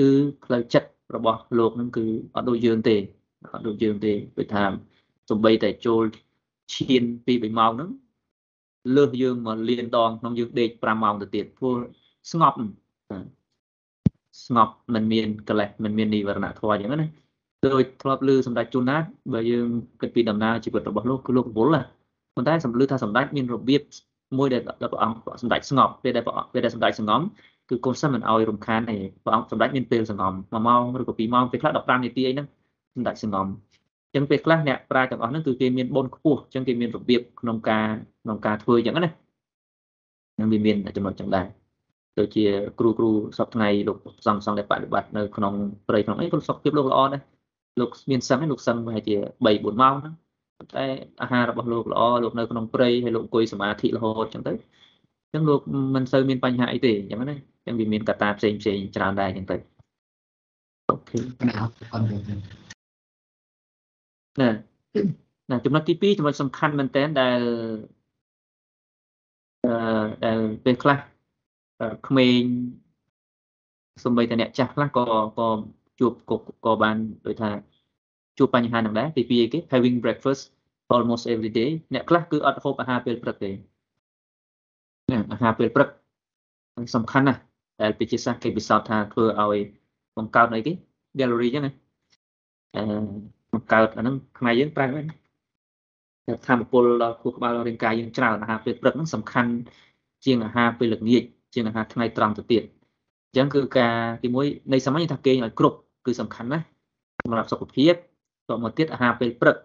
[0.00, 0.10] គឺ
[0.44, 2.96] ផ្លូវចិត្តរបស់លោកហ្នឹងគឺអត់ដូចយើងទេ
[3.54, 4.64] អត់ដូចយើងទេដូចថា
[5.30, 6.02] សំបីតែចូល
[6.74, 7.90] ឈានពី3ម៉ោងហ្នឹង
[8.96, 11.74] លើសយើងមកលៀនដងក្នុងយើងដេក5ម៉ោងទៅទៀតព្រោះ
[12.30, 12.56] ស្ងប់
[14.46, 17.08] ស្ងប់មិនមានកលេសមិនមាននិវរណៈធម៌អញ្ចឹងណា
[17.66, 19.66] ដូចធ្លាប់លើសម្ដេចជួនណាតបើយើង
[20.00, 21.82] គិតពីដំណើរជីវិតរបស់លោកគឺលោករវល់ណា
[22.34, 23.82] ប៉ុន្តែសម្លឺថាសម្ដេចមានរបៀប
[24.38, 27.24] មួយដែលព្រះអង្គសម្ដេចស្ងប់ពេលដែលពេលដែលសម្ដេចស្ងប់
[27.70, 32.46] គឺកូនសិនមិនអោយរំខានទេព្រះអង្គសម្ដេចមានពេលសងំ1ម៉ោងឬក៏2ម៉ោងពេលខ្លះ15នាទីអីហ្នឹង
[32.94, 37.88] សម្ដេចសងំអញ្ចឹងពេលខ្លះអ្នកប្រាជ្ញទាំងអស់ហ្នឹងគឺគេមានបុណ្យខ្ពស់អញ្ចឹងគេមានរបៀបក្នុងការ
[38.22, 39.10] ក្នុងការធ្វើអញ្ចឹងណា
[40.38, 41.46] នឹងវាមានចំណុចចឹងដែរ
[42.18, 42.44] ដូចជា
[42.78, 45.54] គ្រូគ្រូសពថ្ងៃលោកសង្ឃសង្ឃដែលបប្រតិបត្តិនៅក្នុង
[45.88, 47.22] ព្រៃក្នុងអីគាត់សុខភាពលោកល្អដែរ
[47.80, 50.14] លោកមានសឹងឯងលោកសឹងប្រហែលជា3 4ម៉ោងហ្នឹង
[50.76, 50.86] តែ
[51.22, 55.60] អាហាររបស់លោកល្អលោកនៅក្នុងព្រៃហើយលោកអង្គុយសមាធិរហូតអញ្ចឹងទៅអញ្ចឹងលោក
[55.94, 57.36] មិនសូវមានបញ្ហាអីទេអញ្ចឹងណា
[57.66, 59.56] អញ្ចឹងវាមានកត្តាផ្សេងផ្សេងច្រើនដែរអញ្ចឹងទៅ
[60.90, 62.02] អូខេណាអរគុណ
[64.40, 64.50] ណា
[65.50, 67.40] ណាចំណុចទី2ចំណុចសំខាន់មែនតើដែល
[69.64, 70.98] អឺដែលពេលខ្លះ
[72.08, 72.42] ក្មេង
[74.04, 75.04] សម្បីតែអ្នកចាស់ខ្លះក៏
[75.38, 75.48] ក៏
[76.00, 76.12] ជួប
[76.64, 77.50] ក៏បានដូចថា
[78.38, 80.42] ជួបបញ្ហាហ្នឹងដែរទី2គេ having breakfast
[80.94, 83.50] almost every day អ្នកខ្លះគឺអត់ហូបអាហារពេលព្រឹកទេ
[85.10, 85.88] ណាអាហារពេលព្រឹក
[86.94, 87.40] សំខាន់ណាស់
[87.80, 89.58] ដែលវិទ្យាសាស្ត្រគេពិសោធន៍ថាធ្វើឲ្យ
[90.18, 90.72] បង្កើតអីគេ
[91.18, 91.72] gallery ចឹងណា
[92.76, 92.82] អឺ
[93.52, 95.06] បង្កើតអាហ្នឹងខ្មែរយើងប្រើហ្នឹង
[96.26, 99.50] តែធម្មពលដល់ខួរក្បាលរាងកាយយើងច្រើនអាហារពេលព្រឹកហ្នឹងសំខាន់
[100.24, 101.22] ជាងអាហារពេលល្ងាច
[101.54, 102.62] ជាងអាហារថ្ងៃត្រង់ទៅទៀត
[103.26, 105.76] អញ្ចឹងគឺការទីមួយនៃសាមញ្ញថាគេងឲ្យគ្រប់
[106.06, 106.64] គឺសំខាន់ណាស់
[107.24, 107.94] សម្រាប់សុខភាព
[108.48, 109.56] តមកទៀតអាហារពេលព្រឹក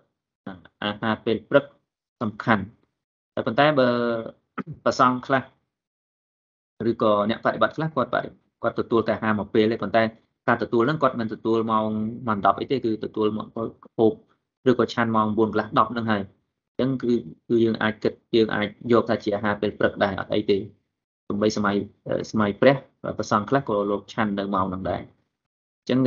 [0.84, 1.66] អាហារពេលព្រឹក
[2.22, 2.64] សំខាន់
[3.36, 3.90] តែប៉ុន្តែបើ
[4.86, 5.44] ប្រសងខ្លះ
[6.90, 8.12] ឬក៏អ្នកបប្រតិបត្តិខ្លះគាត់
[8.64, 10.04] គាត់ទទួលតែអាហារមួយពេលទេប៉ុន្តែ
[10.48, 11.88] ការទទួលហ្នឹងគាត់មិនទទួលម៉ោង
[12.28, 13.48] ម៉ោង10អីទេគឺទទួលមក
[13.98, 14.14] ហូប
[14.70, 16.22] ឬក៏ឆាន់ម៉ោង9កន្លះ10ហ្នឹងហើយ
[16.78, 17.14] អញ្ចឹងគឺ
[17.50, 20.58] គឺយើងអាចគិតយើងអាចយកថាជាអាហារពេលព្រឹកដែរអត់អីទេ
[21.30, 21.76] ទំបីសម័យ
[22.32, 22.76] សម័យព្រះ
[23.18, 26.00] ប្រសងខ្លះក៏លោកឆាន់នៅម៉ោងហ្នឹងដែរអញ្ចឹង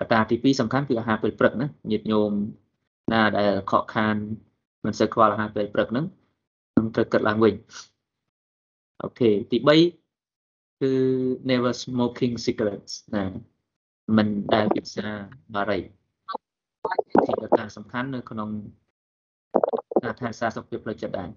[0.00, 2.32] កត្តាទី2សំខាន់គឺអាហារពេលព្រឹកណាញាតិញោម
[3.12, 4.16] ណាដែលខកខាន
[4.84, 6.06] មិនសូវខ្វល់អាហារពេលព្រឹកហ្នឹង
[6.76, 7.54] នឹងត្រូវគិតឡើងវិញ
[9.02, 10.92] អូខេទី3គឺ
[11.50, 13.24] never smoking cigarettes ណា
[14.16, 15.08] មិនដែលពិសា
[15.54, 15.80] បារី
[17.26, 18.48] ជាកត្តាសំខាន់នៅក្នុង
[20.02, 21.30] ការថែរក្សាសុខភាពផ្លូវចិត្តដែរ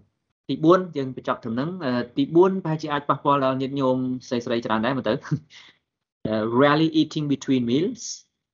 [0.47, 1.69] ទី4យើងបញ្ចប់ត្រឹមហ្នឹង
[2.17, 5.13] ទី4ប្រហែលជាអាចប៉ះពាល់ដល់ញាតិញោមស្រីស្រីច្រើនដែរមើលទៅ
[6.59, 8.03] rarely eating between meals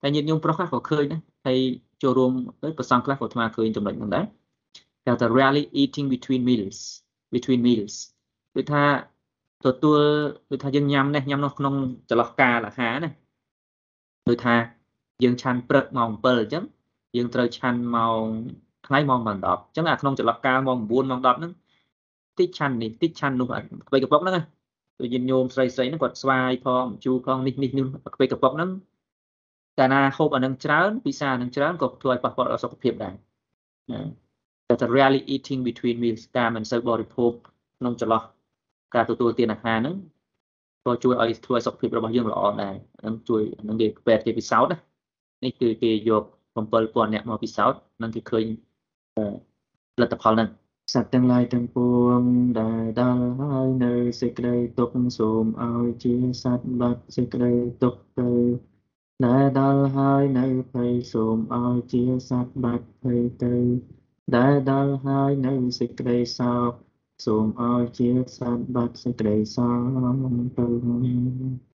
[0.01, 1.59] តែញាតិញោមប្រុសខ្លះក៏ឃើញដែរហើយ
[2.01, 2.31] ចូលរួម
[2.63, 4.25] ទៅប្រសងខ្លះក៏អាត្មាឃើញចំណុចហ្នឹងដែរ
[5.05, 6.77] គេថា rarely eating between meals
[7.33, 7.95] between meals
[8.55, 8.83] គឺថា
[9.65, 9.99] ទទួល
[10.49, 11.73] គឺថាយើងញ៉ាំនេះញ៉ាំនោះក្នុង
[12.09, 13.11] ចន្លោះកាលអាហារណា
[14.29, 14.55] ដូចថា
[15.23, 16.63] យើងឆាន់ព្រឹកម៉ោង7អញ្ចឹង
[17.17, 18.23] យើងត្រូវឆាន់ម៉ោង
[18.87, 21.51] ថ្ងៃម៉ោង10អញ្ចឹងអាក្នុងចន្លោះកាលម៉ោង9ម៉ោង10ហ្នឹង
[22.41, 23.47] តិចឆាន់នេះតិចឆាន់នោះ
[23.87, 24.43] ក្បៃកប៉ុកហ្នឹងណា
[24.99, 27.85] ដូចយើងញោមស្រីស្រីហ្នឹងគាត់ស្វាយផងជូរផងនេះនេះនេះ
[28.15, 28.69] ក្បៃកប៉ុកហ្នឹង
[29.79, 33.13] កាលណាហូបអានឹងច្រើនពិសាអានឹងច្រើនក៏ធ្វើឲ្យប៉ះពាល់ដល់សុខភាពដែរ
[33.91, 34.01] ណា
[34.81, 37.31] តែ rarely eating between meals ការមិនសូវបរិភោគ
[37.79, 38.23] ក្នុងចន្លោះ
[38.95, 39.95] ការទទួលទានអាហារហ្នឹង
[40.85, 44.77] ក៏ជួយឲ្យធ្វើឲ្យសុខភាពរបស់យើងល្អដែរហ្នឹងជួយហ្នឹងគេពេទ្យគេពិសោធន៍ណា
[45.43, 46.23] នេះគឺគេយក
[46.55, 48.45] 7000អ្នកមកពិសោធន៍ហ្នឹងគេឃើញ
[49.95, 50.49] ផលិតផលហ្នឹង
[50.93, 52.19] សត្វទាំងឡាយទាំងពួង
[52.61, 58.31] ដែលដល់ហើយនៅសេចក្តីទុកសូមឲ្យជាសត្វបាត់សេចក្តីទុកទៅ
[59.25, 63.55] ដែលដល់ហើយនៅភ័យសូមឲ្យជាសត្វបាត់ភ័យទៅ
[64.37, 66.71] ដែលដល់ហើយនៅសេចក្តីសោក
[67.25, 69.83] សូមឲ្យជាសត្វបាត់សេចក្តីសោក
[70.59, 71.70] ទៅ